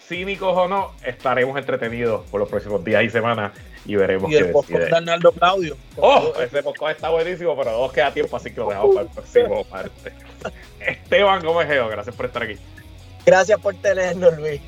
[0.02, 3.52] cínicos o no, estaremos entretenidos por los próximos días y semanas
[3.86, 5.78] y veremos y el qué de Arnaldo Claudio.
[5.98, 9.14] Oh, ese podcast está buenísimo, pero no queda tiempo, así que lo dejamos para el
[9.14, 10.14] próximo martes.
[10.80, 12.58] Esteban Gómez Geo, gracias por estar aquí.
[13.26, 14.62] Gracias por tenernos, Luis.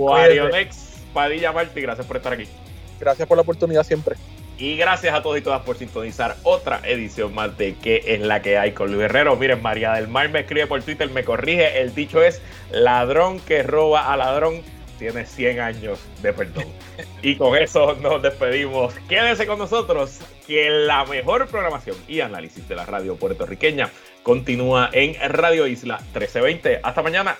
[0.00, 0.50] Wario
[1.14, 2.48] Padilla Martí, gracias por estar aquí.
[2.98, 4.16] Gracias por la oportunidad siempre.
[4.56, 8.40] Y gracias a todos y todas por sintonizar otra edición más de ¿Qué es la
[8.40, 9.34] que hay con Luis Herrero?
[9.36, 11.80] Miren, María del Mar me escribe por Twitter, me corrige.
[11.80, 12.40] El dicho es:
[12.70, 14.62] ladrón que roba a ladrón
[14.98, 16.64] tiene 100 años de perdón.
[17.22, 18.94] Y con eso nos despedimos.
[19.08, 23.90] Quédese con nosotros, que la mejor programación y análisis de la radio puertorriqueña
[24.22, 26.80] continúa en Radio Isla 1320.
[26.82, 27.36] Hasta mañana.